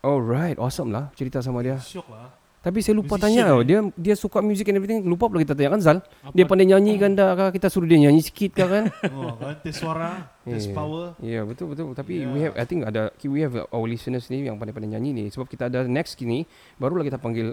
Alright, 0.05 0.61
awesome 0.61 0.93
lah 0.93 1.09
cerita 1.17 1.41
sama 1.41 1.65
dia. 1.65 1.81
Syok 1.81 2.13
lah. 2.13 2.29
Tapi 2.65 2.81
saya 2.81 2.97
lupa 2.97 3.21
Musician, 3.21 3.45
tanya 3.45 3.53
tau. 3.53 3.61
eh? 3.61 3.65
Dia 3.69 3.79
dia 3.93 4.15
suka 4.17 4.41
music 4.41 4.73
and 4.73 4.81
everything. 4.81 5.05
Lupa 5.05 5.29
pula 5.29 5.45
kita 5.45 5.53
tanya 5.53 5.77
kan 5.77 5.81
Zal. 5.85 5.99
Dia 6.33 6.49
pandai 6.49 6.65
nyanyi 6.65 6.97
kan 6.97 7.13
dah 7.13 7.37
kah? 7.37 7.49
Kita 7.53 7.69
suruh 7.69 7.85
dia 7.85 8.01
nyanyi 8.01 8.25
sikit 8.25 8.57
kah 8.57 8.69
kan? 8.73 8.85
Oh, 9.13 9.37
kan 9.37 9.61
tes 9.61 9.77
suara, 9.77 10.33
tes 10.43 10.65
Yeah. 10.65 10.73
power. 10.73 11.05
Ya 11.21 11.29
yeah, 11.29 11.43
betul 11.45 11.69
betul. 11.71 11.93
Tapi 11.93 12.25
Yeah. 12.25 12.33
we 12.33 12.39
have 12.41 12.55
I 12.57 12.65
think 12.65 12.89
ada 12.89 13.13
we 13.21 13.45
have 13.45 13.53
our 13.69 13.85
listeners 13.85 14.33
ni 14.33 14.49
yang 14.49 14.57
pandai-pandai 14.57 14.97
nyanyi 14.97 15.11
ni. 15.13 15.25
Sebab 15.29 15.45
kita 15.45 15.69
ada 15.69 15.85
next 15.85 16.17
ni 16.25 16.49
barulah 16.81 17.05
kita 17.05 17.21
panggil 17.21 17.53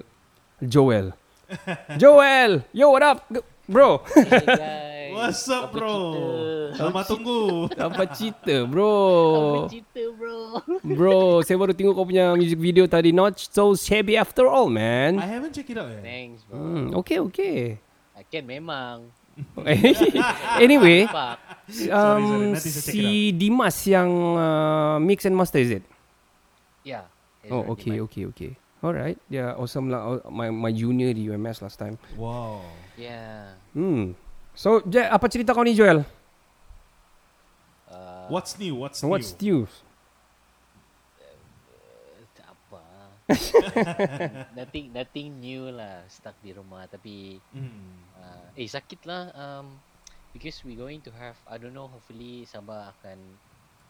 Joel. 0.64 1.12
Joel, 2.02 2.64
yo 2.72 2.96
what 2.96 3.04
up, 3.04 3.28
bro? 3.68 4.00
Hey 4.16 4.91
guys. 5.12 5.18
What's 5.20 5.44
up, 5.48 5.64
Apa 5.68 5.76
bro? 5.76 5.94
cerita? 5.94 6.76
Selamat 6.80 7.04
tunggu. 7.06 7.42
Apa 7.76 8.04
cerita, 8.10 8.56
bro? 8.72 8.96
Apa 8.96 9.60
cerita 9.68 10.02
bro? 10.16 10.38
Bro, 10.82 11.20
saya 11.44 11.58
baru 11.60 11.74
tengok 11.76 11.94
kau 11.94 12.08
punya 12.08 12.32
music 12.34 12.58
video 12.58 12.88
tadi. 12.88 13.12
Not 13.12 13.36
so 13.38 13.76
shabby 13.76 14.16
after 14.16 14.48
all, 14.48 14.72
I 14.72 14.76
man. 14.76 15.12
haven't 15.20 15.52
check 15.52 15.68
it 15.68 15.78
out 15.78 15.92
yet. 15.92 16.02
Thanks 16.02 16.48
bro. 16.48 16.56
Hmm, 16.56 16.86
okay, 17.04 17.20
okay. 17.20 17.58
Akan 18.16 18.44
memang. 18.48 18.98
anyway, 20.60 21.08
Fuck. 21.08 21.40
sorry, 21.72 21.88
um, 21.90 22.52
nanti 22.52 22.68
saya 22.68 22.84
check 22.84 22.94
si 22.94 23.32
Dimas 23.32 23.78
yang 23.88 24.12
uh, 24.36 25.00
mix 25.00 25.24
and 25.24 25.34
master 25.34 25.64
is 25.64 25.72
it? 25.82 25.84
Yeah. 26.84 27.08
Oh, 27.50 27.64
okay, 27.74 27.96
mine. 27.98 28.06
okay, 28.06 28.24
okay. 28.28 28.52
Alright, 28.82 29.18
yeah, 29.30 29.54
awesome 29.56 29.88
lah. 29.88 30.02
Oh, 30.04 30.20
My 30.30 30.50
my 30.50 30.70
junior 30.74 31.14
di 31.14 31.30
UMS 31.30 31.62
last 31.62 31.78
time. 31.80 31.96
Wow. 32.18 32.66
Yeah. 33.00 33.56
Hmm. 33.72 34.14
So, 34.62 34.78
Je, 34.86 35.02
apa 35.02 35.26
cerita 35.26 35.58
kau 35.58 35.66
ni 35.66 35.74
Joel? 35.74 36.06
Uh, 37.90 38.30
What's 38.30 38.54
new? 38.62 38.78
What's, 38.78 39.02
What's 39.02 39.34
new? 39.42 39.66
new? 39.66 39.70
tak 42.38 42.46
apa. 42.54 42.84
nothing 44.62 44.94
nothing 44.94 45.42
new 45.42 45.74
lah. 45.74 46.06
Stuck 46.06 46.38
di 46.46 46.54
rumah 46.54 46.86
tapi 46.86 47.42
Hmm. 47.50 48.06
uh, 48.14 48.54
eh 48.54 48.70
sakit 48.70 49.02
lah 49.10 49.34
um, 49.34 49.82
because 50.30 50.62
we 50.62 50.78
going 50.78 51.02
to 51.02 51.10
have 51.10 51.42
I 51.50 51.58
don't 51.58 51.74
know 51.74 51.90
hopefully 51.90 52.46
Sabah 52.46 52.94
akan 53.02 53.18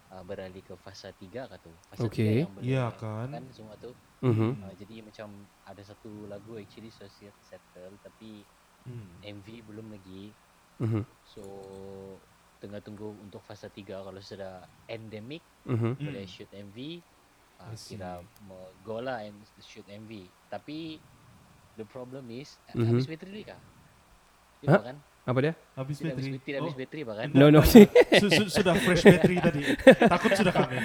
uh, 0.07 0.23
beralih 0.23 0.63
ke 0.63 0.71
fasa 0.79 1.11
3 1.11 1.51
kah 1.51 1.59
tu. 1.59 1.75
Fasa 1.91 2.07
Okay. 2.07 2.47
3 2.47 2.47
yang 2.47 2.51
boleh 2.55 2.63
Ya 2.63 2.85
kan? 2.95 3.27
kan 3.27 3.43
semua 3.51 3.75
tu. 3.75 3.91
Mhm. 4.23 4.63
Uh, 4.63 4.73
jadi 4.79 5.03
macam 5.03 5.27
ada 5.67 5.83
satu 5.83 6.31
lagu 6.31 6.55
actually 6.55 6.95
sudah 6.95 7.11
settle 7.43 7.99
tapi 7.99 8.47
Hmm. 8.81 9.13
MV 9.21 9.67
belum 9.67 9.93
lagi. 9.93 10.33
Mhm. 10.81 11.01
So 11.23 11.41
tengah 12.57 12.81
tunggu 12.81 13.13
untuk 13.17 13.41
fasa 13.41 13.69
3 13.69 14.01
kalau 14.01 14.17
sudah 14.19 14.61
endemic 14.85 15.41
Mhm. 15.63 15.97
boleh 15.97 16.25
Hmm. 16.25 16.33
shoot 16.33 16.49
MV 16.51 16.77
uh, 17.57 17.73
see. 17.73 17.93
kira 17.93 18.17
mau 18.45 18.69
go 18.81 18.97
lah 18.97 19.21
and 19.21 19.33
shoot 19.59 19.85
MV 19.85 20.25
tapi 20.47 20.97
the 21.73 21.85
problem 21.85 22.25
is 22.29 22.57
Mhm. 22.73 22.85
habis 22.87 23.05
bateri 23.05 23.41
kah? 23.45 23.59
Ha? 24.67 24.77
Kan? 24.83 24.97
Apa 25.21 25.37
dia? 25.37 25.53
Habis 25.77 26.01
Tidak 26.01 26.13
habis, 26.13 26.25
bateri. 26.25 26.41
tidak 26.41 26.57
habis 26.61 26.73
Oh. 26.73 26.79
bateri 26.81 27.01
bahkan. 27.05 27.27
No, 27.33 27.45
no. 27.49 27.61
Su- 28.21 28.33
su- 28.33 28.49
sudah 28.51 28.73
fresh 28.75 29.05
battery 29.05 29.37
tadi. 29.37 29.61
Takut 29.85 30.33
sudah 30.33 30.49
kami. 30.49 30.77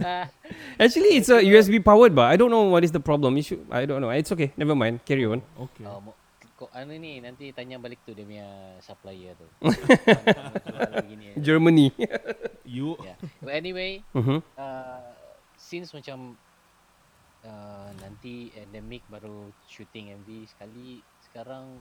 Ah, 0.00 0.28
Actually, 0.84 1.16
it's 1.16 1.32
a 1.32 1.40
USB 1.40 1.80
powered 1.80 2.12
bar. 2.12 2.28
I 2.28 2.36
don't 2.36 2.52
know 2.52 2.68
what 2.68 2.84
is 2.84 2.92
the 2.92 3.00
problem. 3.00 3.32
You 3.36 3.44
should, 3.44 3.64
I 3.72 3.88
don't 3.88 4.04
know. 4.04 4.12
It's 4.12 4.28
okay. 4.28 4.52
Never 4.60 4.76
mind. 4.76 5.00
Carry 5.08 5.24
on. 5.24 5.40
Okay. 5.56 5.88
uh, 5.88 6.04
kok 6.56 6.72
anu 6.72 6.96
ni 6.96 7.20
nanti 7.20 7.52
tanya 7.52 7.76
balik 7.76 8.00
tu 8.00 8.10
dia 8.10 8.24
punya 8.24 8.48
supplier 8.80 9.36
tu. 9.36 9.44
Begini. 10.98 11.36
Germany. 11.46 11.92
You 12.64 12.96
Yeah. 12.98 13.16
But 13.38 13.54
anyway, 13.54 14.00
Mhm. 14.10 14.40
uh, 14.56 15.12
since 15.54 15.92
macam 15.92 16.32
uh, 17.42 17.90
nanti 17.96 18.50
endemic 18.56 19.04
baru 19.06 19.48
shooting 19.64 20.16
MV 20.16 20.28
sekali 20.48 20.98
sekarang 21.22 21.78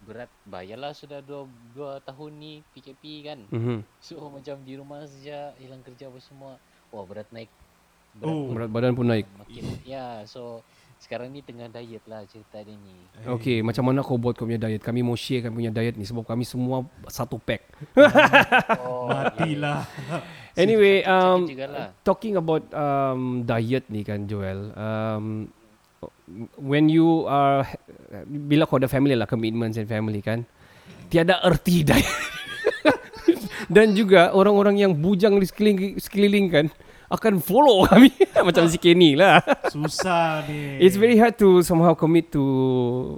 berat 0.00 0.32
bayarlah 0.42 0.96
sudah 0.96 1.20
dua, 1.20 1.44
dua 1.74 2.00
tahun 2.00 2.32
ni 2.32 2.52
PKP 2.72 3.02
kan 3.22 3.40
Mhm. 3.46 3.84
so 3.98 4.16
macam 4.26 4.56
di 4.64 4.72
rumah 4.72 5.04
saja 5.04 5.52
hilang 5.58 5.84
kerja 5.84 6.08
apa 6.08 6.16
semua 6.18 6.56
wah 6.88 7.04
berat 7.04 7.28
naik 7.28 7.52
berat 8.16 8.32
Oh. 8.32 8.48
Berat 8.50 8.70
badan 8.72 8.96
pun 8.96 9.06
naik. 9.06 9.28
makin 9.36 9.64
ya 9.84 10.24
so 10.24 10.64
sekarang 11.00 11.32
ni 11.32 11.40
tengah 11.40 11.72
diet 11.72 12.04
lah 12.04 12.20
cerita 12.28 12.60
dia 12.60 12.76
ni 12.76 12.94
Okay, 13.24 13.64
macam 13.64 13.88
mana 13.88 14.04
kau 14.04 14.20
buat 14.20 14.36
kau 14.36 14.44
punya 14.44 14.60
diet? 14.60 14.84
Kami 14.84 15.00
mau 15.00 15.16
share 15.16 15.48
kami 15.48 15.64
punya 15.64 15.72
diet 15.72 15.96
ni 15.96 16.04
sebab 16.04 16.28
kami 16.28 16.44
semua 16.44 16.84
satu 17.08 17.40
pack. 17.40 17.64
oh 18.84 19.08
matilah. 19.08 19.88
Anyway, 20.58 21.06
um, 21.06 21.46
talking 22.02 22.34
about 22.34 22.66
um, 22.74 23.46
diet 23.46 23.86
ni 23.86 24.02
kan 24.02 24.26
Joel. 24.26 24.74
Um, 24.74 25.48
when 26.58 26.90
you 26.90 27.24
are 27.30 27.64
bila 28.26 28.66
kau 28.66 28.76
ada 28.76 28.90
family 28.90 29.14
lah 29.14 29.30
commitments 29.30 29.76
and 29.76 29.88
family 29.88 30.20
kan 30.20 30.44
tiada 31.10 31.42
erti 31.44 31.82
diet 31.88 32.06
dan 33.70 33.94
juga 33.94 34.34
orang-orang 34.34 34.82
yang 34.82 34.92
bujang 34.98 35.38
di 35.38 35.46
sekeliling, 35.46 35.98
sekeliling 36.02 36.46
kan 36.50 36.66
akan 37.10 37.42
follow 37.42 37.82
kami. 37.90 38.14
Macam 38.40 38.70
si 38.70 38.78
Kenny 38.78 39.18
lah. 39.18 39.42
Susah 39.66 40.46
ni. 40.46 40.78
It's 40.78 40.94
very 40.94 41.18
hard 41.18 41.34
to 41.42 41.60
somehow 41.66 41.92
commit 41.98 42.30
to 42.30 42.42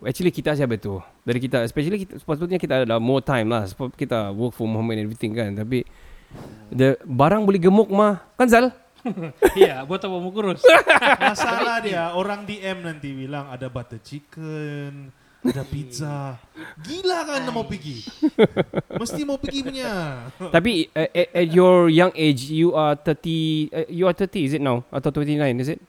actually 0.09 0.33
kita 0.33 0.57
siapa 0.57 0.81
tu 0.81 0.97
dari 1.23 1.39
kita 1.39 1.63
especially 1.63 2.09
kita 2.09 2.17
sepatutnya 2.17 2.57
kita 2.57 2.89
ada 2.89 2.97
more 2.97 3.21
time 3.21 3.53
lah. 3.53 3.69
Sebab 3.69 3.93
kita 3.93 4.33
work 4.33 4.57
from 4.57 4.73
home 4.73 4.97
and 4.97 5.05
everything 5.05 5.37
kan. 5.37 5.53
Tapi 5.53 5.85
the 6.73 6.97
barang 7.05 7.45
boleh 7.45 7.61
gemuk 7.61 7.93
mah. 7.93 8.25
Kan 8.41 8.49
Zal? 8.49 8.67
Iya, 9.59 9.83
buat 9.89 9.99
apa 9.99 10.17
mau 10.17 10.31
kurus? 10.31 10.63
Masalah 11.21 11.83
dia 11.83 12.15
orang 12.15 12.47
DM 12.47 12.87
nanti 12.87 13.11
bilang 13.11 13.51
ada 13.51 13.67
butter 13.67 13.99
chicken, 13.99 15.11
ada 15.43 15.63
pizza. 15.67 16.39
Gila 16.87 17.19
kan 17.27 17.43
mau 17.51 17.67
pergi. 17.67 18.07
Mesti 19.03 19.21
mau 19.27 19.43
pergi 19.43 19.67
punya. 19.67 19.91
Tapi 20.39 20.87
uh, 20.95 21.11
at, 21.11 21.29
at 21.35 21.47
your 21.51 21.91
young 21.91 22.15
age, 22.15 22.47
you 22.47 22.79
are 22.79 22.95
30, 22.95 23.75
uh, 23.75 23.87
you 23.91 24.07
are 24.07 24.15
30 24.15 24.47
is 24.47 24.53
it 24.55 24.63
now? 24.63 24.87
Atau 24.95 25.11
29 25.11 25.43
is 25.59 25.75
it? 25.75 25.81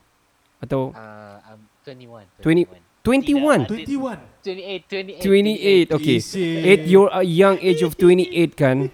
Atau 0.57 0.95
uh, 0.97 1.37
I'm 1.45 1.69
21 1.85 2.25
20 2.41 2.65
21? 3.03 3.67
21 3.67 4.17
28 4.41 5.19
28, 5.19 5.91
28 5.91 5.95
okay. 5.95 6.17
Isi. 6.17 6.47
At 6.63 6.81
your 6.87 7.11
uh, 7.11 7.21
young 7.21 7.59
age 7.59 7.83
of 7.83 7.99
28 7.99 8.55
kan, 8.55 8.87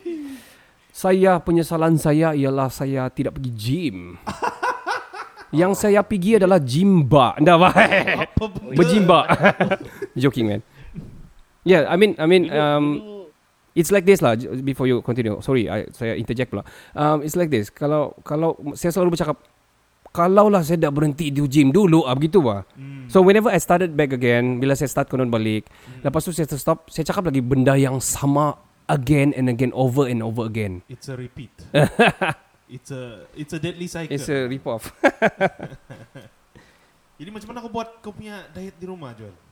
saya 0.90 1.38
penyesalan 1.40 1.96
saya 2.02 2.34
ialah 2.34 2.68
saya 2.74 3.08
tidak 3.14 3.38
pergi 3.38 3.52
gym. 3.54 3.98
Yang 5.50 5.82
saya 5.82 6.06
pergi 6.06 6.38
adalah 6.38 6.62
jimba. 6.62 7.34
Ndak 7.42 7.56
apa? 7.58 7.70
Berjimba. 8.78 9.20
Joking 10.20 10.48
man. 10.48 10.62
Yeah, 11.64 11.88
I 11.88 11.96
mean 11.96 12.20
I 12.20 12.28
mean 12.28 12.52
um 12.52 13.16
It's 13.78 13.94
like 13.94 14.04
this 14.04 14.20
lah 14.20 14.34
before 14.66 14.90
you 14.90 15.00
continue. 15.06 15.38
Sorry, 15.46 15.70
I, 15.70 15.88
saya 15.94 16.18
interject 16.18 16.52
pula. 16.52 16.66
Um, 16.98 17.22
it's 17.22 17.38
like 17.38 17.54
this. 17.54 17.70
Kalau 17.70 18.18
kalau 18.26 18.58
saya 18.74 18.92
selalu 18.92 19.16
bercakap 19.16 19.38
kalau 20.10 20.50
lah 20.50 20.66
saya 20.66 20.82
dah 20.82 20.92
berhenti 20.92 21.30
di 21.30 21.40
gym 21.46 21.70
dulu 21.70 22.04
ah 22.04 22.18
begitu 22.18 22.42
lah. 22.42 22.66
Hmm. 22.74 23.06
So 23.08 23.22
whenever 23.22 23.54
I 23.54 23.62
started 23.62 23.94
back 23.94 24.12
again, 24.12 24.58
bila 24.58 24.74
saya 24.74 24.90
start 24.90 25.08
konon 25.08 25.30
balik, 25.30 25.70
lepas 26.02 26.26
tu 26.26 26.34
saya 26.34 26.50
stop, 26.58 26.90
saya 26.90 27.06
cakap 27.06 27.30
lagi 27.30 27.46
benda 27.46 27.78
yang 27.78 28.02
sama 28.02 28.58
again 28.90 29.38
and 29.38 29.48
again 29.48 29.70
over 29.78 30.10
and 30.10 30.26
over 30.26 30.50
again. 30.50 30.82
It's 30.90 31.08
a 31.08 31.16
repeat. 31.16 31.54
it's 32.76 32.90
a 32.90 33.30
it's 33.38 33.54
a 33.54 33.62
deadly 33.62 33.86
cycle. 33.86 34.12
It's 34.12 34.28
a 34.28 34.50
rip 34.50 34.66
off. 34.66 34.90
Jadi 37.22 37.30
macam 37.30 37.48
mana 37.54 37.60
kau 37.62 37.72
buat 37.72 38.02
kau 38.02 38.12
punya 38.12 38.50
diet 38.52 38.76
di 38.82 38.90
rumah, 38.90 39.14
Joel? 39.14 39.49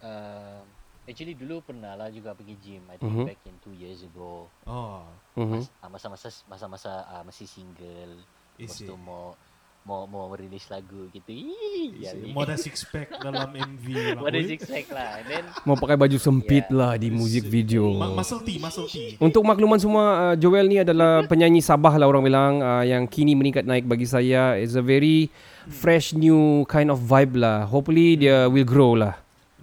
Uh, 0.00 0.60
actually 1.02 1.34
dulu 1.34 1.60
pernah 1.60 1.94
lah 1.94 2.08
juga 2.08 2.32
pergi 2.32 2.54
gym. 2.56 2.82
I 2.86 2.96
think 2.96 3.10
Mhm. 3.10 3.24
back 3.26 3.40
in 3.44 3.56
two 3.58 3.72
years 3.72 4.00
ago. 4.00 4.46
Oh, 4.64 5.02
Mhm. 5.34 5.60
Mas, 5.60 5.66
ah, 5.80 5.88
masa-masa 5.88 6.28
masa-masa 6.46 6.90
uh, 7.08 7.22
masih 7.22 7.44
single. 7.44 8.20
Lepas 8.56 8.76
tu 8.76 8.94
mau 8.94 9.32
mau 9.80 10.04
mau 10.04 10.28
merilis 10.28 10.68
lagu 10.68 11.08
gitu. 11.08 11.32
Ih, 11.32 11.96
ya, 11.98 12.12
Isi. 12.12 12.30
Mau 12.30 12.44
ada 12.44 12.52
six 12.52 12.84
pack 12.84 13.16
dalam 13.16 13.48
MV. 13.48 13.84
lah. 14.12 14.12
Mau 14.14 14.28
ada 14.28 14.40
six 14.44 14.68
pack 14.68 14.92
lah. 14.92 15.08
And 15.16 15.26
then 15.26 15.44
Mau 15.64 15.72
pakai 15.72 15.96
baju 15.96 16.20
sempit 16.20 16.68
Yeah. 16.68 16.76
lah 16.76 16.92
di 16.94 17.08
music 17.08 17.48
video. 17.48 17.88
Ma- 17.90 18.12
muscle 18.12 18.44
T, 18.44 18.60
muscle 18.60 18.84
T. 18.84 19.16
Untuk 19.16 19.40
makluman 19.40 19.80
semua, 19.80 20.04
uh, 20.22 20.34
Joel 20.36 20.68
ni 20.68 20.78
adalah 20.78 21.24
penyanyi 21.24 21.64
Sabah 21.64 21.96
lah 21.96 22.04
orang 22.04 22.20
bilang 22.22 22.52
uh, 22.60 22.84
yang 22.84 23.08
kini 23.08 23.32
meningkat 23.32 23.64
naik 23.64 23.88
bagi 23.88 24.04
saya. 24.04 24.52
It's 24.54 24.76
a 24.76 24.84
very 24.84 25.32
fresh 25.66 26.12
new 26.12 26.62
kind 26.66 26.92
of 26.92 27.00
vibe 27.00 27.40
lah. 27.40 27.64
Hopefully 27.64 28.20
dia 28.20 28.46
will 28.46 28.68
grow 28.68 28.92
lah. 28.92 29.16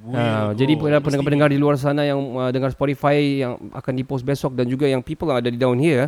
Uh, 0.08 0.56
jadi 0.56 0.80
pada 0.80 1.04
pendengar-pendengar 1.04 1.50
di 1.52 1.60
luar 1.60 1.76
sana 1.76 2.08
yang 2.08 2.20
uh, 2.34 2.48
dengar 2.48 2.72
Spotify 2.72 3.44
yang 3.44 3.60
akan 3.76 3.94
dipost 3.94 4.24
besok 4.24 4.56
dan 4.56 4.64
juga 4.66 4.88
yang 4.88 5.04
people 5.04 5.28
yang 5.28 5.44
ada 5.44 5.52
di 5.52 5.60
down 5.60 5.76
here, 5.76 6.08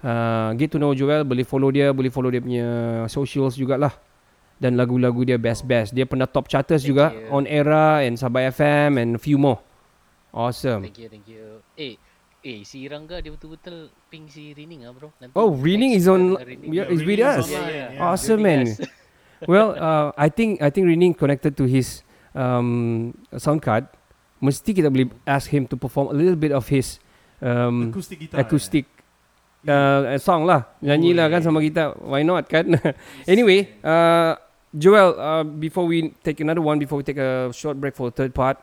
uh, 0.00 0.56
get 0.56 0.72
to 0.72 0.80
know 0.80 0.96
Joel, 0.96 1.28
boleh 1.28 1.44
follow 1.44 1.68
dia, 1.68 1.92
boleh 1.92 2.08
follow 2.08 2.32
dia 2.32 2.40
punya 2.40 2.66
socials 3.06 3.54
jugalah. 3.54 3.92
Dan 4.54 4.78
lagu-lagu 4.78 5.26
dia 5.26 5.34
best-best. 5.34 5.92
Dia 5.92 6.06
pernah 6.06 6.24
top 6.24 6.46
charters 6.46 6.86
juga 6.86 7.10
you. 7.10 7.26
on 7.28 7.44
Era 7.44 8.00
and 8.00 8.14
Sabah 8.14 8.48
FM 8.48 8.96
and 8.96 9.10
few 9.18 9.36
more. 9.36 9.58
Awesome. 10.30 10.82
thank 10.86 10.98
you 10.98 11.10
thank 11.10 11.26
you. 11.26 11.60
Eh 11.74 11.98
eh 12.40 12.62
si 12.62 12.86
Rangga 12.86 13.18
dia 13.18 13.34
betul-betul 13.34 13.90
ping 14.08 14.30
si 14.30 14.54
Rining 14.54 14.86
ah 14.86 14.94
bro. 14.94 15.10
Nanti 15.18 15.34
Oh, 15.34 15.52
Rining 15.52 15.92
is 15.92 16.06
on 16.06 16.38
Rining. 16.38 16.70
yeah, 16.70 16.86
is 16.86 17.02
with 17.02 17.18
us. 17.18 17.44
online, 17.46 17.66
Yeah, 17.70 17.98
yeah. 17.98 18.06
Awesome 18.08 18.40
man. 18.40 18.66
well, 19.50 19.74
uh, 19.74 20.14
I 20.14 20.30
think 20.30 20.62
I 20.62 20.70
think 20.70 20.86
Rining 20.86 21.12
connected 21.18 21.58
to 21.58 21.66
his 21.66 22.06
um, 22.34 23.10
sound 23.38 23.62
card. 23.62 23.86
Mesti 24.42 24.76
kita 24.76 24.92
boleh 24.92 25.08
ask 25.24 25.48
him 25.48 25.64
to 25.64 25.78
perform 25.78 26.12
a 26.12 26.16
little 26.16 26.36
bit 26.36 26.52
of 26.52 26.68
his 26.68 27.00
um, 27.40 27.88
Acoustic 27.88 28.18
guitar. 28.20 28.36
acoustic 28.44 28.84
uh, 29.64 30.18
song 30.20 30.44
lah. 30.44 30.68
Nyanyi 30.84 31.16
lah 31.16 31.32
kan 31.32 31.40
sama 31.40 31.64
kita. 31.64 31.96
Why 32.04 32.26
not 32.26 32.50
kan? 32.50 32.76
anyway, 33.30 33.72
uh, 33.80 34.36
Joel, 34.74 35.16
uh, 35.16 35.44
before 35.46 35.88
we 35.88 36.12
take 36.20 36.42
another 36.44 36.60
one, 36.60 36.76
before 36.76 37.00
we 37.00 37.06
take 37.06 37.16
a 37.22 37.48
short 37.56 37.80
break 37.80 37.96
for 37.96 38.12
the 38.12 38.14
third 38.14 38.36
part, 38.36 38.60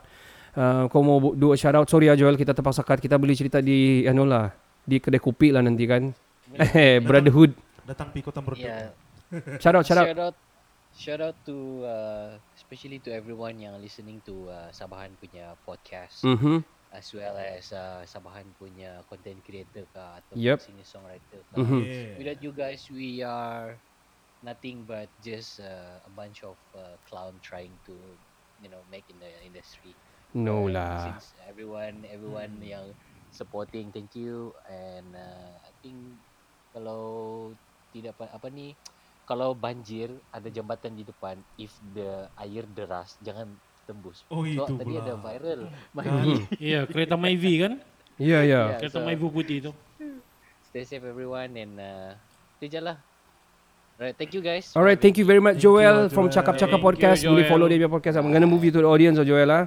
uh, 0.54 0.86
kau 0.86 1.02
mau 1.02 1.18
do 1.34 1.50
a 1.50 1.58
shout 1.58 1.74
out? 1.74 1.88
Sorry 1.90 2.06
ya 2.06 2.14
Joel, 2.14 2.38
kita 2.38 2.54
terpaksa 2.54 2.86
cut. 2.86 3.02
Kita 3.02 3.18
boleh 3.18 3.34
cerita 3.34 3.58
di 3.58 4.06
ano 4.06 4.22
lah, 4.22 4.52
di 4.86 5.02
kedai 5.02 5.18
kopi 5.18 5.50
lah 5.50 5.64
nanti 5.64 5.88
kan. 5.88 6.12
Eh, 6.54 7.00
Brotherhood. 7.08 7.56
Datang 7.82 8.14
pi 8.14 8.22
kota 8.22 8.38
Merdeka. 8.38 8.94
Yeah. 9.32 9.58
Shout 9.58 9.74
out, 9.74 9.82
shout 9.88 9.98
out. 9.98 10.06
Shout 10.12 10.22
out 10.30 10.51
shout 10.92 11.20
out 11.20 11.38
to 11.44 11.82
uh, 11.84 12.38
especially 12.54 13.00
to 13.00 13.10
everyone 13.12 13.58
yang 13.58 13.76
listening 13.80 14.20
to 14.24 14.48
uh, 14.52 14.70
Sabahan 14.72 15.16
punya 15.18 15.56
podcast 15.64 16.24
Mhm. 16.24 16.62
as 16.92 17.08
well 17.16 17.36
as 17.40 17.72
uh, 17.72 18.04
Sabahan 18.04 18.52
punya 18.54 19.00
content 19.08 19.40
creator 19.42 19.88
ka 19.90 20.20
atau 20.22 20.36
Yep. 20.36 20.60
singer 20.60 20.84
songwriter 20.86 21.42
ka. 21.48 21.56
Mhm. 21.58 21.80
Yeah. 21.88 22.16
Without 22.20 22.40
you 22.44 22.52
guys 22.52 22.84
we 22.92 23.24
are 23.24 23.80
nothing 24.42 24.84
but 24.84 25.10
just 25.20 25.60
uh, 25.60 25.98
a 26.04 26.10
bunch 26.12 26.42
of 26.44 26.58
uh, 26.76 26.96
clown 27.08 27.38
trying 27.40 27.78
to 27.86 28.18
you 28.60 28.68
know 28.68 28.84
make 28.88 29.08
in 29.08 29.18
the 29.18 29.30
industry. 29.42 29.96
No 30.34 30.68
And 30.68 30.68
lah. 30.68 31.20
Since 31.20 31.32
everyone 31.48 32.04
everyone 32.08 32.60
yang 32.60 32.96
supporting, 33.32 33.92
thank 33.92 34.12
you. 34.16 34.52
And 34.68 35.16
uh, 35.16 35.56
I 35.64 35.72
think 35.80 36.20
kalau 36.72 37.54
tidak 37.92 38.16
pa- 38.20 38.32
apa 38.32 38.48
ni, 38.52 38.76
kalau 39.24 39.54
banjir 39.54 40.10
ada 40.34 40.48
jambatan 40.50 40.92
di 40.98 41.06
depan, 41.06 41.38
if 41.56 41.72
the 41.94 42.26
air 42.42 42.66
deras 42.74 43.14
jangan 43.22 43.48
tembus. 43.86 44.22
Oh, 44.30 44.46
so, 44.46 44.66
itu 44.66 44.72
tadi 44.78 44.94
pula. 44.94 45.02
ada 45.02 45.14
viral. 45.18 45.60
Ya, 46.62 46.80
kereta 46.86 47.14
Myvi 47.18 47.52
kan? 47.62 47.72
Ya, 48.20 48.44
ya. 48.46 48.46
Yeah, 48.46 48.66
Kereta 48.78 48.98
so- 49.02 49.06
Myvi 49.06 49.26
putih 49.26 49.58
tu. 49.70 49.72
Stay 50.72 50.88
safe 50.88 51.04
everyone 51.04 51.52
and 51.58 51.76
uh, 51.76 52.10
itu 52.58 52.78
je 52.78 52.80
lah. 52.80 52.96
Alright, 54.00 54.16
thank 54.16 54.32
you 54.32 54.42
guys. 54.42 54.72
Alright, 54.72 54.98
thank 54.98 55.20
you 55.20 55.26
very 55.28 55.38
much 55.38 55.60
Thank 55.60 55.68
you, 55.68 55.78
Joel 55.78 56.08
from 56.10 56.26
Joel. 56.26 56.34
Cakap 56.40 56.54
Cakap 56.58 56.80
Podcast. 56.80 57.20
Boleh 57.22 57.44
Joel. 57.44 57.50
follow 57.52 57.66
dia 57.68 57.76
punya 57.78 57.92
podcast. 57.92 58.16
I'm 58.18 58.32
gonna 58.32 58.48
move 58.48 58.64
you 58.64 58.72
to 58.74 58.80
the 58.82 58.88
audience 58.88 59.20
of 59.20 59.28
Joel 59.28 59.46
lah. 59.46 59.62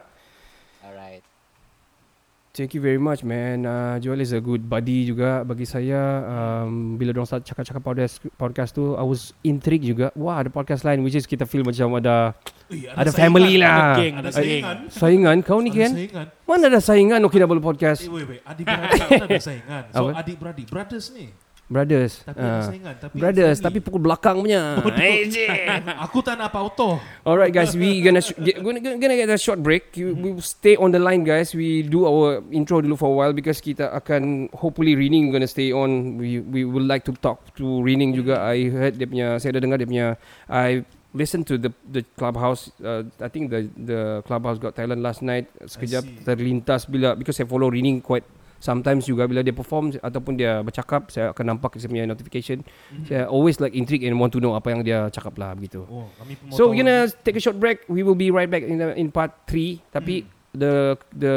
Thank 2.56 2.72
you 2.72 2.80
very 2.80 2.96
much 2.96 3.20
man. 3.20 3.68
Uh, 3.68 4.00
Joel 4.00 4.24
is 4.24 4.32
a 4.32 4.40
good 4.40 4.64
buddy 4.64 5.04
juga 5.04 5.44
bagi 5.44 5.68
saya. 5.68 6.24
Um, 6.24 6.96
bila 6.96 7.12
dorang 7.12 7.28
start 7.28 7.44
cakap-cakap 7.44 7.84
podcast, 7.84 8.16
podcast 8.40 8.72
tu, 8.72 8.96
I 8.96 9.04
was 9.04 9.36
intrigued 9.44 9.84
juga. 9.84 10.16
Wah, 10.16 10.40
ada 10.40 10.48
podcast 10.48 10.88
lain 10.88 11.04
which 11.04 11.20
is 11.20 11.28
kita 11.28 11.44
feel 11.44 11.68
macam 11.68 12.00
ada 12.00 12.32
Ui, 12.72 12.88
ada 12.88 13.12
saingan. 13.12 13.20
family 13.20 13.60
lah. 13.60 13.76
Ada 13.76 14.00
geng, 14.00 14.16
Ada 14.16 14.24
ada 14.24 14.32
saingan. 14.32 14.76
Saingan 14.88 15.38
kau 15.44 15.60
ni 15.60 15.68
Ada 15.68 15.80
kan? 15.84 15.92
saingan. 16.00 16.26
Mana 16.48 16.64
ada 16.72 16.80
saingan 16.80 17.20
okey 17.28 17.40
double 17.44 17.60
podcast? 17.60 18.08
Eh, 18.08 18.10
wait, 18.10 18.24
wait. 18.24 18.42
Adik-beradik 18.48 19.00
kan 19.04 19.20
ada 19.28 19.42
saingan. 19.44 19.84
So, 19.92 20.00
Apa? 20.00 20.10
adik-beradik. 20.24 20.66
Brothers 20.72 21.12
ni. 21.12 21.28
Brothers. 21.66 22.22
Tapi 22.22 22.38
Uh, 22.38 22.62
saingan. 22.62 22.94
Tapi 23.02 23.16
brothers 23.18 23.58
tapi 23.58 23.78
pukul 23.82 24.06
belakang 24.06 24.38
punya. 24.38 24.78
Eh, 25.02 25.26
je. 25.26 25.50
Aku 26.06 26.22
tak 26.22 26.38
nak 26.38 26.54
apa 26.54 26.62
auto. 26.62 27.02
Alright 27.26 27.50
guys, 27.50 27.74
we 27.74 28.06
gonna 28.06 28.22
sh- 28.22 28.38
get, 28.38 28.62
gonna, 28.62 28.78
gonna 28.78 29.18
get 29.18 29.26
a 29.26 29.38
short 29.38 29.58
break. 29.66 29.90
You, 29.98 30.14
we 30.14 30.30
will 30.30 30.46
stay 30.46 30.78
on 30.78 30.94
the 30.94 31.02
line 31.02 31.26
guys. 31.26 31.58
We 31.58 31.82
do 31.82 32.06
our 32.06 32.46
intro 32.54 32.86
dulu 32.86 32.94
for 32.94 33.10
a 33.10 33.16
while 33.18 33.34
because 33.34 33.58
kita 33.58 33.90
akan 33.90 34.54
hopefully 34.54 34.94
Rining 34.94 35.34
gonna 35.34 35.50
stay 35.50 35.74
on. 35.74 36.22
We 36.22 36.38
we 36.46 36.70
would 36.70 36.86
like 36.86 37.02
to 37.10 37.14
talk 37.18 37.42
to 37.58 37.82
Rining 37.82 38.14
juga. 38.14 38.46
I 38.46 38.70
heard 38.70 39.02
dia 39.02 39.10
punya 39.10 39.28
saya 39.42 39.58
dah 39.58 39.62
dengar 39.66 39.82
dia 39.82 39.90
punya 39.90 40.08
I 40.46 40.86
listened 41.16 41.48
to 41.48 41.56
the 41.56 41.72
the 41.88 42.04
clubhouse 42.14 42.70
uh, 42.84 43.08
I 43.18 43.32
think 43.32 43.48
the 43.48 43.72
the 43.74 44.02
clubhouse 44.28 44.60
got 44.60 44.76
talent 44.76 45.00
last 45.00 45.24
night 45.24 45.48
sekejap 45.64 46.28
terlintas 46.28 46.86
bila 46.86 47.16
because 47.16 47.40
I 47.40 47.48
follow 47.48 47.72
Rining 47.72 48.04
quite 48.04 48.28
sometimes 48.60 49.06
juga 49.08 49.26
bila 49.26 49.42
dia 49.42 49.56
perform 49.56 49.96
ataupun 50.00 50.38
dia 50.38 50.62
bercakap 50.62 51.10
saya 51.10 51.32
akan 51.32 51.56
nampak 51.56 51.78
dia 51.78 51.90
punya 51.90 52.06
notification. 52.06 52.62
Saya 53.08 53.30
always 53.30 53.60
like 53.62 53.74
intrigued 53.74 54.06
and 54.06 54.18
want 54.20 54.34
to 54.34 54.42
know 54.42 54.54
apa 54.58 54.74
yang 54.74 54.82
dia 54.84 55.08
cakap 55.10 55.38
lah 55.40 55.54
begitu. 55.56 55.84
Oh, 55.88 56.08
So 56.52 56.70
we're 56.70 56.82
gonna 56.84 57.08
take 57.24 57.38
a 57.38 57.44
short 57.44 57.58
break. 57.58 57.86
We 57.88 58.04
will 58.04 58.18
be 58.18 58.30
right 58.30 58.50
back 58.50 58.66
in 58.66 58.82
the, 58.82 58.96
in 58.98 59.10
part 59.14 59.34
3 59.48 59.82
Tapi 59.92 60.36
the 60.56 60.96
the 61.12 61.36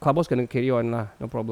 clubhouse 0.00 0.26
gonna 0.26 0.48
carry 0.48 0.72
on 0.72 0.90
lah, 0.90 1.12
no 1.20 1.28
problem. 1.28 1.48